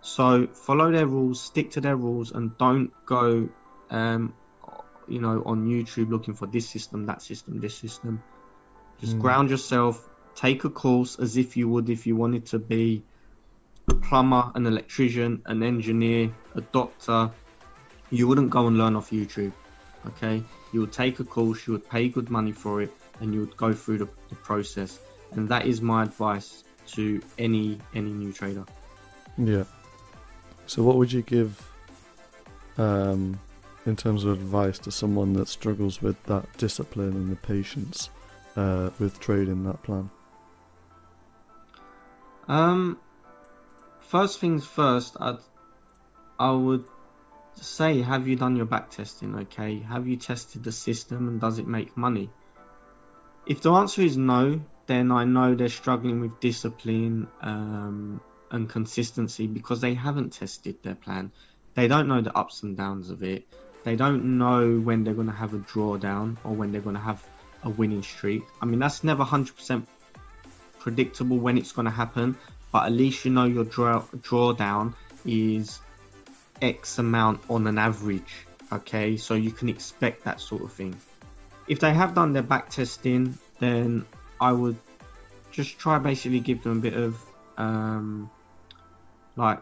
So 0.00 0.46
follow 0.46 0.92
their 0.92 1.06
rules, 1.06 1.40
stick 1.40 1.72
to 1.72 1.80
their 1.80 1.96
rules, 1.96 2.32
and 2.32 2.56
don't 2.58 2.92
go, 3.04 3.48
um, 3.90 4.34
you 5.08 5.20
know, 5.20 5.42
on 5.44 5.66
YouTube 5.66 6.10
looking 6.10 6.34
for 6.34 6.46
this 6.46 6.68
system, 6.68 7.06
that 7.06 7.22
system, 7.22 7.60
this 7.60 7.76
system. 7.76 8.22
Just 9.00 9.16
Mm. 9.16 9.20
ground 9.20 9.50
yourself. 9.50 10.08
Take 10.34 10.64
a 10.64 10.70
course 10.70 11.18
as 11.18 11.36
if 11.36 11.56
you 11.56 11.68
would 11.68 11.88
if 11.88 12.06
you 12.06 12.16
wanted 12.16 12.46
to 12.46 12.58
be 12.58 13.02
a 13.88 13.94
plumber, 13.94 14.50
an 14.54 14.66
electrician, 14.66 15.42
an 15.46 15.62
engineer, 15.62 16.30
a 16.54 16.60
doctor. 16.60 17.30
You 18.10 18.28
wouldn't 18.28 18.50
go 18.50 18.66
and 18.66 18.76
learn 18.78 18.96
off 18.96 19.10
YouTube. 19.10 19.52
Okay, 20.06 20.42
you 20.72 20.80
would 20.80 20.92
take 20.92 21.18
a 21.20 21.24
course, 21.24 21.66
you 21.66 21.72
would 21.72 21.88
pay 21.88 22.08
good 22.08 22.30
money 22.30 22.52
for 22.52 22.80
it, 22.80 22.92
and 23.20 23.34
you 23.34 23.40
would 23.40 23.56
go 23.56 23.72
through 23.72 23.98
the, 23.98 24.08
the 24.28 24.36
process. 24.36 25.00
And 25.32 25.48
that 25.48 25.66
is 25.66 25.80
my 25.80 26.04
advice 26.04 26.62
to 26.88 27.20
any 27.38 27.78
any 27.94 28.12
new 28.12 28.32
trader. 28.32 28.64
Yeah. 29.36 29.64
So 30.66 30.82
what 30.82 30.96
would 30.96 31.12
you 31.12 31.22
give 31.22 31.50
um 32.78 33.38
in 33.86 33.96
terms 33.96 34.24
of 34.24 34.32
advice 34.32 34.78
to 34.80 34.90
someone 34.90 35.32
that 35.34 35.48
struggles 35.48 36.02
with 36.02 36.22
that 36.24 36.44
discipline 36.58 37.12
and 37.12 37.30
the 37.30 37.36
patience 37.36 38.10
uh 38.56 38.90
with 38.98 39.20
trading 39.20 39.64
that 39.64 39.82
plan? 39.82 40.10
Um, 42.48 42.98
first 44.00 44.40
things 44.40 44.64
first, 44.64 45.16
I'd, 45.20 45.38
I 46.38 46.52
would 46.52 46.84
say, 47.54 48.02
have 48.02 48.28
you 48.28 48.36
done 48.36 48.56
your 48.56 48.66
back 48.66 48.90
testing? 48.90 49.34
Okay, 49.34 49.80
have 49.80 50.06
you 50.06 50.16
tested 50.16 50.62
the 50.64 50.72
system 50.72 51.28
and 51.28 51.40
does 51.40 51.58
it 51.58 51.66
make 51.66 51.96
money? 51.96 52.30
If 53.46 53.62
the 53.62 53.72
answer 53.72 54.02
is 54.02 54.16
no, 54.16 54.60
then 54.86 55.10
I 55.10 55.24
know 55.24 55.54
they're 55.54 55.68
struggling 55.68 56.20
with 56.20 56.40
discipline 56.40 57.28
um, 57.40 58.20
and 58.50 58.68
consistency 58.68 59.46
because 59.46 59.80
they 59.80 59.94
haven't 59.94 60.32
tested 60.32 60.82
their 60.82 60.94
plan. 60.94 61.32
They 61.74 61.88
don't 61.88 62.08
know 62.08 62.20
the 62.20 62.36
ups 62.36 62.62
and 62.62 62.76
downs 62.76 63.10
of 63.10 63.22
it. 63.22 63.46
They 63.84 63.96
don't 63.96 64.38
know 64.38 64.78
when 64.78 65.04
they're 65.04 65.14
going 65.14 65.28
to 65.28 65.32
have 65.32 65.54
a 65.54 65.58
drawdown 65.58 66.36
or 66.44 66.52
when 66.52 66.72
they're 66.72 66.80
going 66.80 66.96
to 66.96 67.02
have 67.02 67.24
a 67.66 67.70
winning 67.70 68.02
streak. 68.02 68.44
I 68.62 68.64
mean, 68.64 68.78
that's 68.78 69.04
never 69.04 69.24
100% 69.24 69.84
predictable 70.78 71.36
when 71.36 71.58
it's 71.58 71.72
going 71.72 71.84
to 71.84 71.90
happen, 71.90 72.38
but 72.72 72.86
at 72.86 72.92
least 72.92 73.24
you 73.24 73.32
know 73.32 73.44
your 73.44 73.64
draw 73.64 74.02
drawdown 74.18 74.94
is 75.26 75.80
X 76.62 76.98
amount 76.98 77.40
on 77.50 77.66
an 77.66 77.76
average. 77.76 78.46
Okay, 78.72 79.16
so 79.16 79.34
you 79.34 79.50
can 79.50 79.68
expect 79.68 80.24
that 80.24 80.40
sort 80.40 80.62
of 80.62 80.72
thing. 80.72 80.96
If 81.68 81.80
they 81.80 81.92
have 81.92 82.14
done 82.14 82.32
their 82.32 82.42
back 82.42 82.70
testing, 82.70 83.36
then 83.58 84.06
I 84.40 84.52
would 84.52 84.76
just 85.50 85.78
try 85.78 85.98
basically 85.98 86.40
give 86.40 86.62
them 86.62 86.78
a 86.78 86.80
bit 86.80 86.94
of 86.94 87.20
um, 87.56 88.30
like 89.36 89.60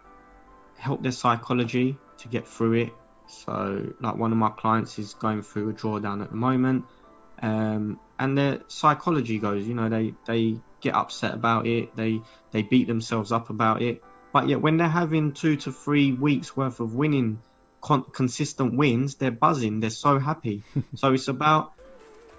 help 0.77 1.03
their 1.03 1.12
psychology 1.12 1.97
to 2.19 2.29
get 2.29 2.47
through 2.47 2.73
it. 2.75 2.93
So, 3.27 3.95
like 4.01 4.17
one 4.17 4.33
of 4.33 4.38
my 4.38 4.51
clients 4.51 4.99
is 4.99 5.14
going 5.14 5.43
through 5.43 5.71
a 5.71 5.73
drawdown 5.73 6.23
at 6.23 6.31
the 6.31 6.37
moment, 6.37 6.85
um, 7.44 8.00
and 8.18 8.38
their 8.38 8.61
psychology 8.68 9.38
goes, 9.38 9.66
you 9.68 9.74
know, 9.74 9.90
they 9.90 10.14
they 10.24 10.57
get 10.80 10.94
upset 10.94 11.35
about 11.35 11.66
it, 11.66 11.94
they 11.94 12.22
they 12.52 12.62
beat 12.62 12.87
themselves 12.87 13.33
up 13.33 13.50
about 13.50 13.83
it, 13.83 14.02
but 14.33 14.48
yet 14.48 14.62
when 14.62 14.78
they're 14.78 14.88
having 14.88 15.33
two 15.33 15.57
to 15.57 15.70
three 15.70 16.12
weeks 16.12 16.57
worth 16.57 16.80
of 16.80 16.94
winning, 16.94 17.42
con- 17.83 18.07
consistent 18.11 18.74
wins, 18.78 19.16
they're 19.16 19.30
buzzing, 19.30 19.80
they're 19.80 19.90
so 19.90 20.18
happy. 20.18 20.62
so 20.94 21.12
it's 21.12 21.28
about 21.28 21.74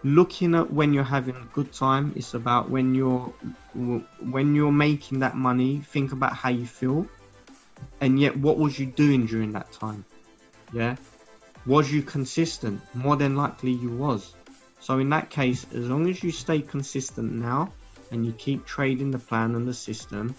looking 0.03 0.55
at 0.55 0.73
when 0.73 0.91
you're 0.91 1.03
having 1.03 1.35
a 1.35 1.47
good 1.53 1.71
time. 1.71 2.13
It's 2.15 2.33
about 2.33 2.71
when 2.71 2.95
you're 2.95 3.31
when 3.75 4.55
you're 4.55 4.71
making 4.71 5.19
that 5.19 5.35
money. 5.35 5.81
Think 5.81 6.13
about 6.13 6.33
how 6.33 6.49
you 6.49 6.65
feel, 6.65 7.07
and 8.01 8.19
yet 8.19 8.35
what 8.35 8.57
was 8.57 8.79
you 8.79 8.87
doing 8.87 9.27
during 9.27 9.51
that 9.51 9.71
time? 9.71 10.03
Yeah, 10.73 10.95
was 11.67 11.93
you 11.93 12.01
consistent? 12.01 12.81
More 12.95 13.17
than 13.17 13.35
likely 13.35 13.71
you 13.71 13.91
was. 13.91 14.33
So 14.79 14.99
in 14.99 15.09
that 15.09 15.29
case, 15.29 15.65
as 15.73 15.89
long 15.89 16.09
as 16.09 16.23
you 16.23 16.31
stay 16.31 16.61
consistent 16.61 17.33
now 17.33 17.73
and 18.11 18.25
you 18.25 18.31
keep 18.33 18.65
trading 18.65 19.11
the 19.11 19.19
plan 19.19 19.55
and 19.55 19.67
the 19.67 19.73
system, 19.73 20.35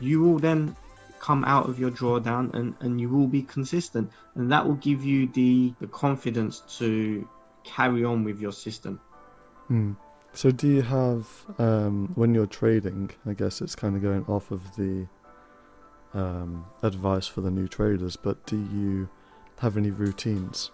you 0.00 0.20
will 0.20 0.38
then 0.38 0.76
come 1.20 1.44
out 1.44 1.68
of 1.68 1.78
your 1.78 1.90
drawdown 1.90 2.54
and, 2.54 2.74
and 2.80 3.00
you 3.00 3.08
will 3.08 3.26
be 3.26 3.42
consistent 3.42 4.10
and 4.34 4.52
that 4.52 4.66
will 4.66 4.76
give 4.76 5.04
you 5.04 5.26
the, 5.28 5.72
the 5.80 5.86
confidence 5.86 6.60
to 6.78 7.28
carry 7.64 8.04
on 8.04 8.24
with 8.24 8.40
your 8.40 8.52
system. 8.52 9.00
Hmm. 9.66 9.92
So, 10.32 10.50
do 10.50 10.68
you 10.68 10.82
have, 10.82 11.26
um, 11.58 12.12
when 12.14 12.34
you're 12.34 12.46
trading, 12.46 13.10
I 13.26 13.32
guess 13.32 13.60
it's 13.60 13.74
kind 13.74 13.96
of 13.96 14.02
going 14.02 14.24
off 14.26 14.50
of 14.50 14.76
the 14.76 15.06
um, 16.14 16.66
advice 16.82 17.26
for 17.26 17.40
the 17.40 17.50
new 17.50 17.66
traders, 17.66 18.16
but 18.16 18.44
do 18.46 18.56
you 18.56 19.08
have 19.58 19.76
any 19.76 19.90
routines? 19.90 20.70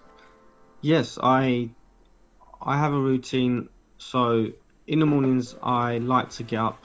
Yes, 0.81 1.19
I 1.23 1.71
I 2.65 2.79
have 2.79 2.93
a 2.93 2.99
routine. 2.99 3.69
So, 3.99 4.51
in 4.87 4.99
the 4.99 5.07
mornings, 5.07 5.55
I 5.63 5.99
like 5.99 6.31
to 6.31 6.43
get 6.43 6.61
up 6.61 6.85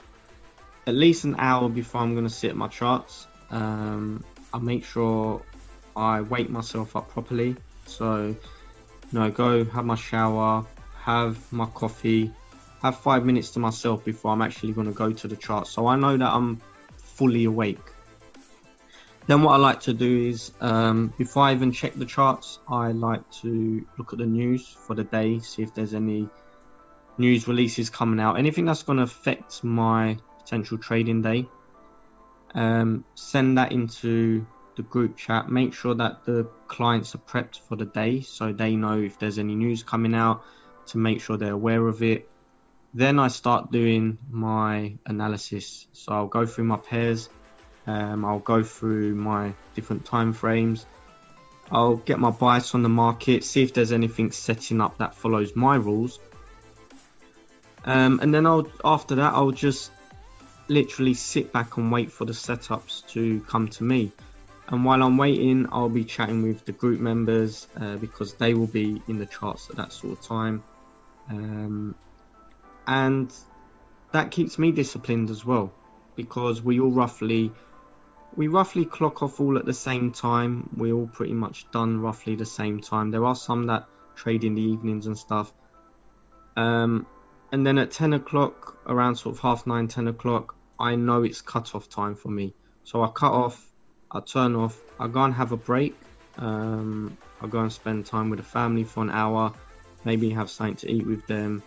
at 0.88 0.94
least 0.94 1.24
an 1.24 1.36
hour 1.38 1.70
before 1.70 2.02
I'm 2.02 2.14
going 2.14 2.28
to 2.28 2.34
sit 2.34 2.56
my 2.56 2.68
charts. 2.68 3.28
Um, 3.50 4.24
I 4.54 4.60
make 4.60 4.84
sure 4.84 5.42
I 5.96 6.22
wake 6.22 6.50
myself 6.50 6.96
up 6.96 7.10
properly. 7.10 7.56
So, 7.86 8.28
you 8.28 9.20
know, 9.20 9.32
go 9.32 9.64
have 9.66 9.86
my 9.86 9.96
shower, 9.96 10.66
have 11.02 11.52
my 11.52 11.66
coffee, 11.68 12.32
have 12.82 12.98
five 12.98 13.26
minutes 13.26 13.52
to 13.52 13.60
myself 13.60 14.04
before 14.04 14.32
I'm 14.32 14.42
actually 14.42 14.74
going 14.74 14.88
to 14.88 14.94
go 14.94 15.12
to 15.12 15.28
the 15.28 15.36
chart. 15.36 15.68
So 15.68 15.88
I 15.88 15.96
know 15.96 16.18
that 16.18 16.30
I'm 16.30 16.62
fully 16.98 17.46
awake. 17.46 17.80
Then 19.30 19.44
what 19.44 19.54
I 19.54 19.58
like 19.58 19.82
to 19.82 19.94
do 19.94 20.28
is, 20.28 20.52
um, 20.60 21.14
before 21.16 21.44
I 21.44 21.54
even 21.54 21.72
check 21.72 21.94
the 21.94 22.08
charts, 22.08 22.58
I 22.68 22.94
like 22.94 23.30
to 23.44 23.86
look 24.00 24.12
at 24.12 24.18
the 24.18 24.26
news 24.26 24.68
for 24.68 24.96
the 24.96 25.04
day, 25.04 25.38
see 25.38 25.62
if 25.62 25.76
there's 25.76 25.94
any 25.94 26.28
news 27.20 27.48
releases 27.48 27.92
coming 27.92 28.20
out, 28.20 28.40
anything 28.40 28.66
that's 28.66 28.82
going 28.82 28.98
to 28.98 29.04
affect 29.04 29.64
my 29.64 30.18
potential 30.40 30.80
trading 30.80 31.22
day. 31.22 31.48
Um, 32.56 33.06
send 33.14 33.60
that 33.60 33.72
into 33.72 34.48
the 34.76 34.82
group 34.82 35.16
chat. 35.16 35.48
Make 35.48 35.76
sure 35.76 35.94
that 35.94 36.26
the 36.26 36.50
clients 36.68 37.14
are 37.14 37.20
prepped 37.20 37.60
for 37.60 37.76
the 37.76 37.86
day 37.86 38.22
so 38.22 38.52
they 38.52 38.76
know 38.76 39.00
if 39.00 39.20
there's 39.20 39.38
any 39.38 39.54
news 39.54 39.84
coming 39.84 40.16
out 40.16 40.42
to 40.88 40.98
make 40.98 41.22
sure 41.22 41.38
they're 41.38 41.54
aware 41.54 41.88
of 41.88 42.02
it. 42.02 42.28
Then 42.96 43.20
I 43.20 43.28
start 43.28 43.72
doing 43.72 44.18
my 44.28 44.98
analysis. 45.06 45.86
So 45.94 46.14
I'll 46.14 46.26
go 46.26 46.48
through 46.48 46.64
my 46.64 46.78
pairs, 46.78 47.30
um, 47.88 48.26
I'll 48.26 48.40
go 48.40 48.64
through 48.64 49.16
my 49.16 49.54
different 49.76 50.06
time 50.06 50.34
frames. 50.34 50.86
I'll 51.72 51.98
get 51.98 52.20
my 52.20 52.32
bias 52.32 52.74
on 52.74 52.84
the 52.84 52.90
market, 52.90 53.44
see 53.44 53.64
if 53.64 53.74
there's 53.74 53.92
anything 53.92 54.32
setting 54.32 54.82
up 54.82 54.98
that 54.98 55.16
follows 55.16 55.56
my 55.56 55.76
rules. 55.76 56.20
Um, 57.86 58.20
and 58.22 58.34
then 58.34 58.46
I'll 58.46 58.68
after 58.84 59.16
that 59.16 59.34
I'll 59.34 59.52
just 59.52 59.92
literally 60.68 61.14
sit 61.14 61.52
back 61.52 61.78
and 61.78 61.92
wait 61.92 62.12
for 62.12 62.26
the 62.26 62.34
setups 62.34 63.08
to 63.10 63.42
come 63.42 63.68
to 63.70 63.84
me. 63.84 64.12
And 64.68 64.86
while 64.86 65.02
I'm 65.02 65.18
waiting, 65.18 65.68
I'll 65.72 65.90
be 65.90 66.04
chatting 66.04 66.44
with 66.44 66.66
the 66.66 66.72
group 66.72 67.00
members 67.00 67.68
uh, 67.80 67.96
because 67.96 68.36
they 68.36 68.54
will 68.54 68.68
be 68.68 69.02
in 69.08 69.18
the 69.18 69.26
charts 69.26 69.70
at 69.72 69.78
that 69.78 69.92
sort 69.92 70.20
of 70.20 70.24
time. 70.24 70.64
Um, 71.28 71.96
and 72.86 73.34
that 74.12 74.30
keeps 74.30 74.60
me 74.60 74.72
disciplined 74.72 75.32
as 75.32 75.44
well 75.44 75.72
because 76.16 76.62
we 76.62 76.80
all 76.80 76.92
roughly 76.92 77.52
we 78.36 78.48
roughly 78.48 78.86
clock 78.86 79.24
off 79.24 79.40
all 79.40 79.58
at 79.58 79.66
the 79.66 79.74
same 79.74 80.12
time. 80.12 80.70
We're 80.76 80.94
all 80.94 81.08
pretty 81.08 81.34
much 81.34 81.70
done 81.72 82.00
roughly 82.00 82.36
the 82.36 82.46
same 82.46 82.80
time. 82.80 83.12
There 83.12 83.26
are 83.26 83.36
some 83.36 83.68
that 83.68 83.88
trade 84.16 84.44
in 84.44 84.56
the 84.56 84.62
evenings 84.62 85.08
and 85.08 85.18
stuff. 85.18 85.52
Um, 86.56 87.06
and 87.52 87.66
then 87.66 87.78
at 87.78 87.92
10 87.92 88.14
o'clock, 88.14 88.78
around 88.86 89.16
sort 89.16 89.36
of 89.36 89.42
half 89.42 89.66
nine, 89.66 89.88
10 89.88 90.08
o'clock, 90.08 90.56
I 90.80 90.96
know 90.96 91.24
it's 91.24 91.42
cut 91.42 91.74
off 91.76 91.90
time 91.90 92.16
for 92.16 92.30
me. 92.30 92.54
So 92.84 93.04
I 93.04 93.10
cut 93.10 93.32
off 93.32 93.70
I 94.12 94.22
turn 94.22 94.56
off. 94.56 94.82
I 95.00 95.08
go 95.08 95.24
and 95.24 95.34
have 95.36 95.52
a 95.52 95.58
break. 95.58 95.96
Um, 96.38 97.16
I 97.42 97.48
go 97.48 97.60
and 97.60 97.72
spend 97.72 98.06
time 98.06 98.30
with 98.30 98.40
the 98.40 98.46
family 98.46 98.84
for 98.84 99.04
an 99.04 99.12
hour, 99.12 99.54
maybe 100.04 100.32
have 100.32 100.50
something 100.50 100.78
to 100.78 100.92
eat 100.92 101.06
with 101.06 101.28
them, 101.28 101.62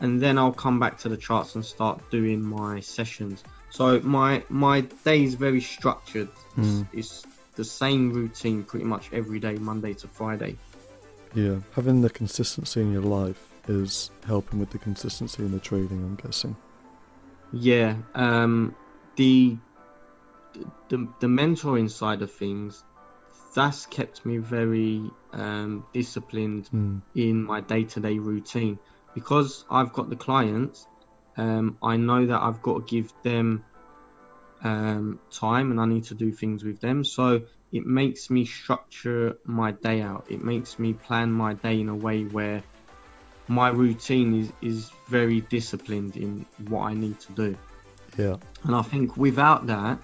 and 0.00 0.20
then 0.20 0.38
I'll 0.38 0.52
come 0.52 0.78
back 0.78 0.98
to 0.98 1.08
the 1.08 1.16
charts 1.16 1.54
and 1.54 1.64
start 1.64 2.00
doing 2.10 2.42
my 2.42 2.80
sessions. 2.80 3.42
So 3.70 4.00
my 4.00 4.42
my 4.48 4.82
day 5.04 5.24
is 5.24 5.34
very 5.34 5.60
structured. 5.60 6.28
Mm. 6.56 6.86
It's, 6.92 7.24
it's 7.24 7.26
the 7.54 7.64
same 7.64 8.12
routine 8.12 8.64
pretty 8.64 8.84
much 8.84 9.10
every 9.12 9.40
day, 9.40 9.54
Monday 9.56 9.94
to 9.94 10.08
Friday. 10.08 10.56
Yeah, 11.34 11.58
having 11.74 12.00
the 12.00 12.10
consistency 12.10 12.80
in 12.80 12.92
your 12.92 13.02
life 13.02 13.48
is 13.66 14.10
helping 14.26 14.58
with 14.58 14.70
the 14.70 14.78
consistency 14.78 15.44
in 15.44 15.52
the 15.52 15.58
trading. 15.58 15.98
I'm 15.98 16.16
guessing. 16.16 16.56
Yeah, 17.52 17.96
um, 18.14 18.74
the 19.16 19.56
the 20.88 21.08
the 21.20 21.26
mentoring 21.26 21.90
side 21.90 22.22
of 22.22 22.32
things, 22.32 22.84
that's 23.54 23.86
kept 23.86 24.24
me 24.24 24.38
very 24.38 25.10
um, 25.32 25.84
disciplined 25.92 26.70
mm. 26.72 27.00
in 27.14 27.44
my 27.44 27.60
day 27.60 27.84
to 27.84 28.00
day 28.00 28.18
routine 28.18 28.78
because 29.18 29.64
I've 29.68 29.92
got 29.92 30.08
the 30.10 30.16
clients. 30.16 30.86
Um, 31.36 31.76
I 31.82 31.96
know 31.96 32.26
that 32.26 32.40
I've 32.40 32.62
got 32.62 32.74
to 32.86 32.94
give 32.94 33.12
them 33.24 33.64
um, 34.62 35.18
time 35.32 35.72
and 35.72 35.80
I 35.80 35.86
need 35.86 36.04
to 36.04 36.14
do 36.14 36.30
things 36.30 36.62
with 36.62 36.80
them. 36.80 37.04
So 37.04 37.42
it 37.72 37.84
makes 37.84 38.30
me 38.30 38.44
structure 38.44 39.36
my 39.44 39.72
day 39.72 40.02
out. 40.02 40.26
It 40.30 40.44
makes 40.44 40.78
me 40.78 40.92
plan 40.92 41.32
my 41.32 41.54
day 41.54 41.80
in 41.80 41.88
a 41.88 41.96
way 41.96 42.24
where 42.24 42.62
my 43.48 43.70
routine 43.70 44.40
is, 44.40 44.52
is 44.62 44.90
very 45.08 45.40
disciplined 45.40 46.16
in 46.16 46.46
what 46.68 46.82
I 46.82 46.94
need 46.94 47.18
to 47.20 47.32
do. 47.32 47.56
Yeah. 48.16 48.36
And 48.62 48.74
I 48.76 48.82
think 48.82 49.16
without 49.16 49.66
that, 49.66 49.98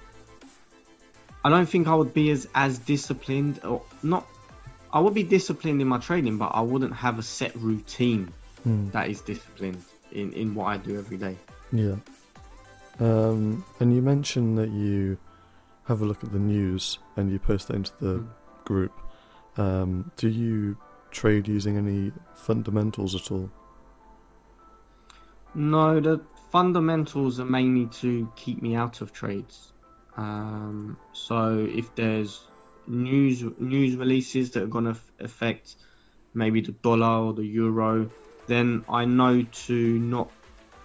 I 1.45 1.51
don't 1.51 1.69
think 1.69 1.87
I 1.87 1.95
would 1.95 2.15
be 2.15 2.31
as 2.31 2.49
as 2.55 2.79
disciplined 2.79 3.61
or 3.65 3.83
not. 4.03 4.27
I 4.93 5.01
would 5.01 5.15
be 5.15 5.25
disciplined 5.25 5.81
in 5.83 5.89
my 5.89 5.99
training, 5.99 6.39
but 6.39 6.53
I 6.55 6.63
wouldn't 6.63 6.95
have 6.95 7.19
a 7.19 7.23
set 7.23 7.55
routine 7.57 8.33
mm. 8.67 8.91
that 8.93 9.09
is 9.09 9.21
disciplined 9.21 9.83
in 10.13 10.33
in 10.33 10.55
what 10.55 10.67
I 10.67 10.77
do 10.79 10.99
every 10.99 11.17
day. 11.17 11.37
Yeah. 11.73 11.97
Um, 13.01 13.65
and 13.81 13.95
you 13.95 14.03
mentioned 14.03 14.57
that 14.59 14.71
you 14.71 15.19
have 15.87 16.03
a 16.03 16.05
look 16.05 16.23
at 16.23 16.33
the 16.33 16.39
news 16.39 16.99
and 17.17 17.31
you 17.31 17.39
post 17.39 17.69
that 17.69 17.75
into 17.75 17.93
the 18.01 18.19
mm. 18.19 18.29
group. 18.65 18.93
Um, 19.57 20.11
do 20.17 20.29
you 20.29 20.77
trade 21.11 21.49
using 21.49 21.77
any 21.77 22.13
fundamentals 22.35 23.15
at 23.15 23.31
all? 23.31 23.51
No, 25.55 26.01
the 26.01 26.21
fundamentals 26.51 27.39
are 27.39 27.45
mainly 27.45 27.87
to 27.87 28.31
keep 28.37 28.61
me 28.61 28.75
out 28.75 29.01
of 29.01 29.13
trades. 29.13 29.73
Um, 30.17 30.97
so 31.13 31.67
if 31.69 31.95
there's 31.95 32.47
news 32.87 33.43
news 33.59 33.97
releases 33.97 34.51
that 34.53 34.63
are 34.63 34.69
going 34.69 34.85
to 34.85 34.91
f- 34.91 35.13
affect 35.21 35.77
maybe 36.35 36.61
the 36.61 36.73
dollar 36.73 37.27
or 37.27 37.33
the 37.33 37.45
euro, 37.45 38.11
then 38.47 38.85
I 38.89 39.05
know 39.05 39.43
to 39.43 39.99
not 39.99 40.31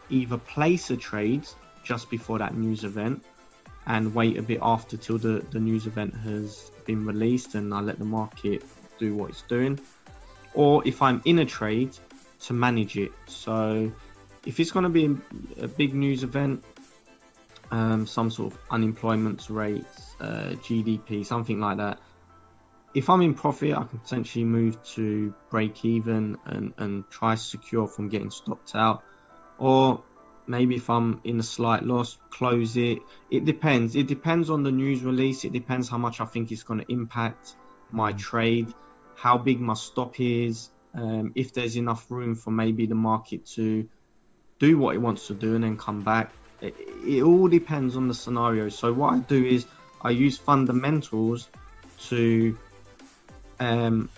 either 0.09 0.37
place 0.37 0.89
a 0.89 0.97
trade 0.97 1.47
just 1.83 2.09
before 2.09 2.39
that 2.39 2.55
news 2.55 2.83
event 2.83 3.23
and 3.85 4.13
wait 4.13 4.37
a 4.37 4.41
bit 4.41 4.59
after 4.61 4.97
till 4.97 5.17
the, 5.17 5.43
the 5.51 5.59
news 5.59 5.87
event 5.87 6.13
has 6.15 6.71
been 6.85 7.05
released 7.05 7.55
and 7.55 7.73
I 7.73 7.79
let 7.81 7.99
the 7.99 8.05
market 8.05 8.63
do 8.97 9.15
what 9.15 9.31
it's 9.31 9.41
doing. 9.43 9.79
Or 10.53 10.85
if 10.87 11.01
I'm 11.01 11.21
in 11.25 11.39
a 11.39 11.45
trade, 11.45 11.97
to 12.41 12.53
manage 12.53 12.97
it. 12.97 13.11
So 13.27 13.91
if 14.45 14.59
it's 14.59 14.71
going 14.71 14.83
to 14.83 14.89
be 14.89 15.17
a 15.61 15.67
big 15.67 15.93
news 15.93 16.23
event, 16.23 16.63
um, 17.71 18.07
some 18.07 18.31
sort 18.31 18.53
of 18.53 18.59
unemployment 18.71 19.49
rates, 19.49 20.15
uh, 20.19 20.55
GDP, 20.63 21.25
something 21.25 21.59
like 21.59 21.77
that. 21.77 21.99
If 22.93 23.09
I'm 23.09 23.21
in 23.21 23.35
profit, 23.35 23.71
I 23.71 23.83
can 23.83 23.99
potentially 23.99 24.45
move 24.45 24.81
to 24.95 25.33
break 25.49 25.85
even 25.85 26.37
and, 26.45 26.73
and 26.77 27.09
try 27.09 27.35
to 27.35 27.41
secure 27.41 27.87
from 27.87 28.09
getting 28.09 28.31
stopped 28.31 28.73
out. 28.75 29.03
Or 29.59 30.03
maybe 30.47 30.75
if 30.75 30.89
I'm 30.89 31.21
in 31.23 31.39
a 31.39 31.43
slight 31.43 31.83
loss, 31.83 32.17
close 32.31 32.75
it. 32.77 32.99
It 33.29 33.45
depends. 33.45 33.95
It 33.95 34.07
depends 34.07 34.49
on 34.49 34.63
the 34.63 34.71
news 34.71 35.03
release. 35.03 35.45
It 35.45 35.53
depends 35.53 35.87
how 35.87 35.99
much 35.99 36.19
I 36.19 36.25
think 36.25 36.51
it's 36.51 36.63
going 36.63 36.79
to 36.79 36.91
impact 36.91 37.55
my 37.91 38.13
trade, 38.13 38.73
how 39.15 39.37
big 39.37 39.59
my 39.59 39.75
stop 39.75 40.19
is, 40.19 40.69
um, 40.95 41.31
if 41.35 41.53
there's 41.53 41.75
enough 41.75 42.09
room 42.09 42.35
for 42.35 42.49
maybe 42.49 42.87
the 42.87 42.95
market 42.95 43.45
to 43.45 43.87
do 44.57 44.77
what 44.77 44.95
it 44.95 44.99
wants 44.99 45.27
to 45.27 45.35
do 45.35 45.55
and 45.55 45.63
then 45.63 45.77
come 45.77 46.01
back. 46.01 46.31
It, 46.61 46.75
it 47.05 47.21
all 47.21 47.47
depends 47.47 47.95
on 47.95 48.07
the 48.07 48.13
scenario. 48.13 48.69
So 48.69 48.91
what 48.91 49.13
I 49.13 49.19
do 49.19 49.45
is 49.45 49.65
I 50.01 50.09
use 50.09 50.37
fundamentals 50.37 51.47
to 52.09 52.57
um, 53.59 54.09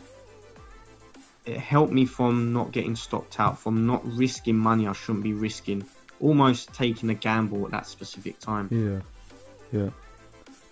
it 1.46 1.58
helped 1.58 1.92
me 1.92 2.06
from 2.06 2.54
not 2.54 2.72
getting 2.72 2.96
stopped 2.96 3.40
out, 3.40 3.60
from 3.60 3.86
not 3.88 4.02
risking 4.06 4.58
money 4.58 4.88
I 4.88 4.94
shouldn't 4.94 5.24
be 5.24 5.34
risking, 5.34 5.84
almost 6.20 6.74
taking 6.74 7.10
a 7.10 7.14
gamble 7.16 7.66
at 7.66 7.72
that 7.72 7.88
specific 7.88 8.40
time. 8.40 8.68
Yeah, 8.72 9.80
yeah. 9.80 9.90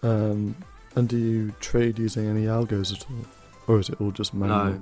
Um, 0.04 0.56
and 0.96 1.08
do 1.10 1.18
you 1.18 1.54
trade 1.60 2.00
using 2.00 2.28
any 2.28 2.46
algos 2.46 2.94
at 2.94 3.06
all, 3.10 3.26
or 3.68 3.80
is 3.80 3.90
it 3.90 4.00
all 4.00 4.12
just 4.12 4.34
manual? 4.34 4.82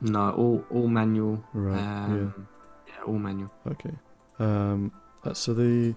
No, 0.00 0.10
no, 0.12 0.30
all 0.32 0.64
all 0.70 0.88
manual. 0.88 1.44
Right. 1.52 1.78
Um, 1.78 2.48
yeah, 2.88 3.02
all 3.06 3.18
manual. 3.18 3.50
Okay. 3.66 3.92
Um, 4.38 4.92
uh, 5.24 5.34
so 5.34 5.52
the 5.54 5.94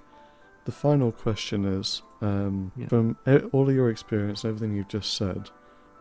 the 0.66 0.72
final 0.72 1.12
question 1.12 1.66
is 1.66 2.02
um, 2.22 2.72
Yeah. 2.76 2.88
from 2.88 3.18
all 3.52 3.70
of 3.70 3.76
your 3.76 3.90
experience, 3.90 4.44
everything 4.46 4.76
you've 4.76 4.88
just 4.88 5.14
said, 5.14 5.50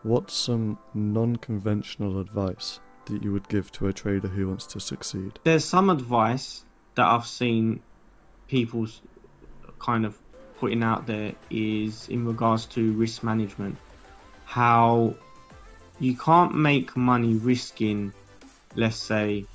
what's 0.03 0.33
some 0.33 0.77
non-conventional 0.93 2.19
advice 2.19 2.79
that 3.05 3.23
you 3.23 3.31
would 3.31 3.47
give 3.47 3.71
to 3.73 3.87
a 3.87 3.93
trader 3.93 4.27
who 4.27 4.47
wants 4.47 4.65
to 4.67 4.79
succeed? 4.79 5.39
There's 5.43 5.65
some 5.65 5.89
advice 5.89 6.63
that 6.95 7.05
I've 7.05 7.25
seen 7.25 7.81
people 8.47 8.87
kind 9.79 10.05
of 10.05 10.17
putting 10.59 10.83
out 10.83 11.07
there 11.07 11.33
is 11.49 12.07
in 12.07 12.25
regards 12.25 12.65
to 12.67 12.93
risk 12.93 13.23
management. 13.23 13.77
How 14.45 15.15
you 15.99 16.15
can't 16.15 16.55
make 16.55 16.95
money 16.95 17.35
risking, 17.35 18.13
let's 18.75 18.97
say, 18.97 19.45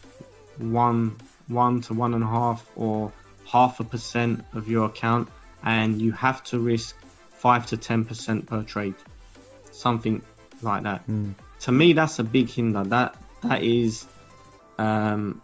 one 0.58 1.16
one 1.46 1.80
to 1.82 1.94
one 1.94 2.12
and 2.14 2.22
a 2.22 2.26
half 2.26 2.68
or 2.76 3.12
half 3.46 3.80
a 3.80 3.84
percent 3.84 4.44
of 4.52 4.68
your 4.68 4.86
account, 4.86 5.28
and 5.62 6.00
you 6.00 6.12
have 6.12 6.42
to 6.44 6.58
risk 6.58 6.96
five 7.30 7.66
to 7.66 7.76
ten 7.76 8.04
percent 8.04 8.46
per 8.46 8.62
trade, 8.62 8.94
something 9.70 10.22
like 10.62 10.82
that. 10.84 11.00
Hmm. 11.02 11.32
to 11.60 11.72
me 11.72 11.92
that's 11.92 12.18
a 12.18 12.24
big 12.24 12.50
hinder. 12.50 12.84
That 12.84 13.16
that 13.42 13.62
is 13.62 14.06
um 14.78 15.42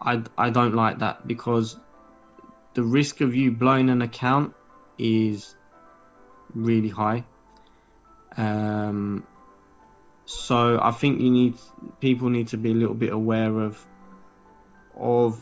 i 0.00 0.22
i 0.36 0.50
don't 0.50 0.74
like 0.74 0.98
that 0.98 1.26
because 1.26 1.78
the 2.74 2.82
risk 2.82 3.20
of 3.20 3.34
you 3.34 3.50
blowing 3.52 3.88
an 3.88 4.02
account 4.02 4.54
is 4.98 5.54
really 6.54 6.88
high. 6.88 7.24
Um 8.36 9.26
so 10.26 10.78
i 10.82 10.90
think 10.90 11.20
you 11.20 11.30
need 11.30 11.54
people 12.00 12.28
need 12.28 12.48
to 12.48 12.56
be 12.56 12.72
a 12.72 12.74
little 12.74 12.94
bit 12.94 13.12
aware 13.12 13.60
of 13.60 13.86
of 14.96 15.40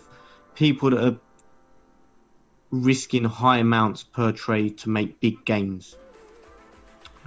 people 0.55 0.91
that 0.91 1.03
are 1.03 1.19
risking 2.71 3.25
high 3.25 3.59
amounts 3.59 4.05
per 4.05 4.31
trade 4.31 4.77
to 4.77 4.91
make 4.91 5.21
big 5.21 5.45
gains 5.45 5.97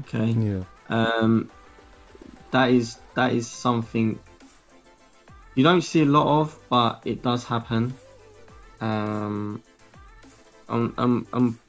okay 0.02 0.28
Yeah. 0.28 0.64
um, 0.90 1.50
that 2.52 2.70
is 2.72 2.98
that 3.16 3.34
is 3.34 3.48
something 3.48 4.20
you 5.58 5.64
don't 5.64 5.82
see 5.82 6.04
a 6.04 6.06
lot 6.06 6.42
of, 6.42 6.60
but 6.70 7.02
it 7.04 7.24
does 7.24 7.44
happen. 7.44 7.96
Um, 8.80 9.64
um, 10.70 10.94
um, 11.00 11.28
um, 11.34 11.60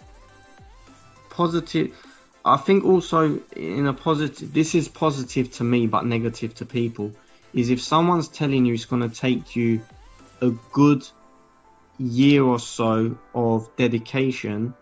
positive. 1.31 1.97
I 2.45 2.59
think 2.59 2.85
also 2.85 3.41
in 3.57 3.87
a 3.87 3.95
positive. 3.95 4.53
This 4.53 4.75
is 4.75 4.89
positive 4.89 5.51
to 5.53 5.65
me, 5.65 5.87
but 5.87 6.05
negative 6.05 6.55
to 6.57 6.67
people. 6.67 7.13
Is 7.55 7.71
if 7.71 7.81
someone's 7.81 8.29
telling 8.29 8.67
you 8.67 8.75
it's 8.75 8.85
going 8.85 9.09
to 9.09 9.15
take 9.15 9.57
you 9.57 9.81
a 10.43 10.51
good 10.73 11.09
year 11.97 12.43
or 12.45 12.59
so 12.59 13.17
of 13.35 13.75
dedication 13.77 14.75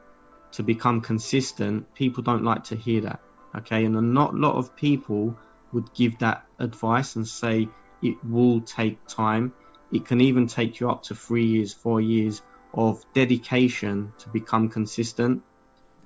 to 0.51 0.65
become 0.65 1.01
consistent, 1.01 1.95
people 1.95 2.25
don't 2.25 2.43
like 2.43 2.65
to 2.65 2.75
hear 2.75 3.03
that 3.03 3.21
okay 3.59 3.85
and 3.85 3.97
a 3.97 4.01
not 4.01 4.35
lot 4.35 4.57
of 4.57 4.75
people 4.77 5.37
would 5.73 5.93
give 5.95 6.19
that 6.19 6.45
advice 6.59 7.17
and 7.17 7.27
say 7.27 7.69
it 8.03 8.17
will 8.25 8.61
take 8.61 8.99
time 9.09 9.53
it 9.93 10.05
can 10.05 10.21
even 10.21 10.47
take 10.47 10.81
you 10.81 10.91
up 10.91 11.03
to 11.03 11.15
three 11.15 11.47
years 11.47 11.73
four 11.73 12.01
years 12.01 12.43
of 12.75 13.03
dedication 13.15 14.13
to 14.19 14.29
become 14.29 14.69
consistent 14.69 15.43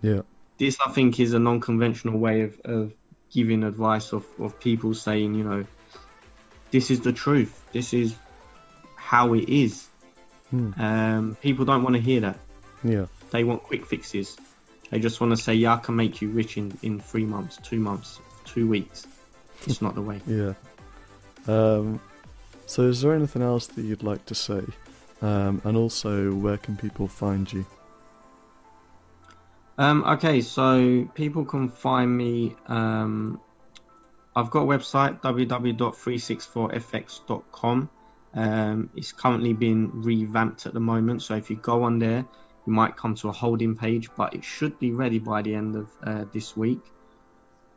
Yeah. 0.02 0.22
this 0.58 0.76
i 0.86 0.90
think 0.92 1.18
is 1.20 1.32
a 1.34 1.38
non-conventional 1.38 2.18
way 2.18 2.42
of, 2.42 2.60
of 2.64 2.92
giving 3.32 3.62
advice 3.64 4.12
of, 4.12 4.24
of 4.38 4.58
people 4.60 4.94
saying 4.94 5.34
you 5.34 5.44
know 5.44 5.64
this 6.70 6.90
is 6.90 7.00
the 7.00 7.12
truth 7.12 7.62
this 7.72 7.92
is 7.92 8.14
how 8.96 9.34
it 9.34 9.48
is 9.48 9.86
Hmm. 10.50 10.72
um, 10.82 11.36
people 11.40 11.64
don't 11.64 11.84
want 11.84 11.94
to 11.94 12.02
hear 12.02 12.20
that 12.22 12.38
Yeah. 12.82 13.06
they 13.30 13.44
want 13.44 13.62
quick 13.62 13.86
fixes. 13.86 14.36
They 14.90 14.98
just 14.98 15.20
want 15.20 15.30
to 15.30 15.36
say, 15.36 15.54
yeah, 15.54 15.74
I 15.74 15.76
can 15.78 15.94
make 15.96 16.20
you 16.20 16.30
rich 16.30 16.56
in, 16.56 16.76
in 16.82 16.98
three 17.00 17.24
months, 17.24 17.58
two 17.62 17.78
months, 17.78 18.18
two 18.44 18.68
weeks. 18.68 19.06
It's 19.66 19.80
not 19.80 19.94
the 19.94 20.02
way. 20.02 20.20
Yeah. 20.26 20.54
Um, 21.46 22.00
so, 22.66 22.82
is 22.82 23.00
there 23.00 23.14
anything 23.14 23.40
else 23.42 23.68
that 23.68 23.82
you'd 23.82 24.02
like 24.02 24.26
to 24.26 24.34
say? 24.34 24.62
Um, 25.22 25.62
and 25.64 25.74
also, 25.76 26.32
where 26.32 26.58
can 26.58 26.76
people 26.76 27.08
find 27.08 27.52
you? 27.52 27.64
Um, 29.78 30.04
okay, 30.04 30.42
so 30.42 31.08
people 31.14 31.44
can 31.44 31.70
find 31.70 32.16
me. 32.16 32.54
Um, 32.66 33.40
I've 34.36 34.50
got 34.50 34.62
a 34.62 34.66
website, 34.66 35.20
www.364fx.com. 35.22 37.90
Um, 38.32 38.90
it's 38.94 39.10
currently 39.12 39.52
being 39.54 40.02
revamped 40.02 40.66
at 40.66 40.74
the 40.74 40.80
moment, 40.80 41.22
so 41.22 41.34
if 41.34 41.50
you 41.50 41.56
go 41.56 41.82
on 41.84 41.98
there, 41.98 42.26
might 42.70 42.96
come 42.96 43.14
to 43.16 43.28
a 43.28 43.32
holding 43.32 43.76
page, 43.76 44.08
but 44.16 44.34
it 44.34 44.44
should 44.44 44.78
be 44.78 44.92
ready 44.92 45.18
by 45.18 45.42
the 45.42 45.54
end 45.54 45.76
of 45.76 45.90
uh, 46.02 46.24
this 46.32 46.56
week. 46.56 46.80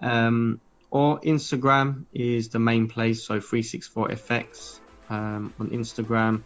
Um, 0.01 0.61
or 0.91 1.19
Instagram 1.21 2.05
is 2.13 2.49
the 2.49 2.59
main 2.59 2.87
place, 2.87 3.23
so 3.23 3.39
364fx 3.39 4.79
um, 5.09 5.53
on 5.59 5.69
Instagram. 5.69 6.43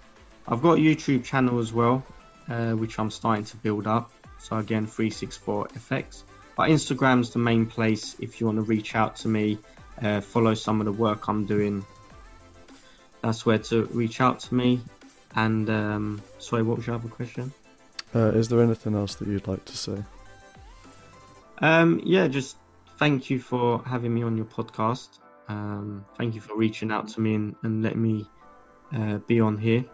I've 0.47 0.61
got 0.61 0.77
a 0.77 0.81
YouTube 0.81 1.25
channel 1.25 1.59
as 1.59 1.73
well, 1.73 2.05
uh, 2.47 2.71
which 2.71 2.97
I'm 2.97 3.11
starting 3.11 3.45
to 3.45 3.57
build 3.57 3.87
up. 3.87 4.11
So 4.39 4.57
again, 4.57 4.87
364fx. 4.87 6.23
But 6.55 6.69
Instagram's 6.69 7.31
the 7.31 7.39
main 7.39 7.65
place 7.65 8.15
if 8.19 8.39
you 8.39 8.47
want 8.47 8.57
to 8.57 8.63
reach 8.63 8.95
out 8.95 9.17
to 9.17 9.27
me, 9.27 9.59
uh, 10.01 10.21
follow 10.21 10.53
some 10.53 10.79
of 10.79 10.85
the 10.85 10.91
work 10.91 11.27
I'm 11.27 11.45
doing. 11.45 11.85
That's 13.21 13.45
where 13.45 13.59
to 13.59 13.85
reach 13.85 14.21
out 14.21 14.39
to 14.41 14.55
me. 14.55 14.81
And 15.35 15.69
um, 15.69 16.21
sorry, 16.39 16.63
what 16.63 16.77
was 16.77 16.87
your 16.87 16.95
other 16.95 17.09
question? 17.09 17.53
Uh, 18.17 18.31
is 18.31 18.47
there 18.47 18.61
anything 18.63 18.95
else 18.95 19.13
that 19.15 19.27
you'd 19.27 19.47
like 19.47 19.63
to 19.65 19.77
say? 19.77 20.03
Um, 21.59 22.01
yeah, 22.03 22.27
just 22.27 22.57
thank 22.97 23.29
you 23.29 23.39
for 23.39 23.83
having 23.85 24.11
me 24.11 24.23
on 24.23 24.35
your 24.35 24.47
podcast. 24.47 25.19
Um, 25.47 26.03
thank 26.17 26.33
you 26.33 26.41
for 26.41 26.57
reaching 26.57 26.91
out 26.91 27.07
to 27.09 27.21
me 27.21 27.35
and, 27.35 27.55
and 27.61 27.83
letting 27.83 28.01
me 28.01 28.25
uh, 28.91 29.17
be 29.27 29.39
on 29.39 29.55
here. 29.57 29.85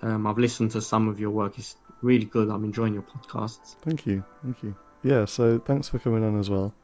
Um, 0.00 0.28
I've 0.28 0.38
listened 0.38 0.70
to 0.72 0.80
some 0.80 1.08
of 1.08 1.18
your 1.18 1.30
work; 1.30 1.58
it's 1.58 1.76
really 2.02 2.24
good. 2.24 2.50
I'm 2.50 2.64
enjoying 2.64 2.94
your 2.94 3.02
podcasts. 3.02 3.74
Thank 3.82 4.06
you. 4.06 4.24
Thank 4.44 4.62
you. 4.62 4.76
Yeah, 5.02 5.24
so 5.24 5.58
thanks 5.58 5.88
for 5.88 5.98
coming 5.98 6.22
on 6.22 6.38
as 6.38 6.48
well. 6.48 6.72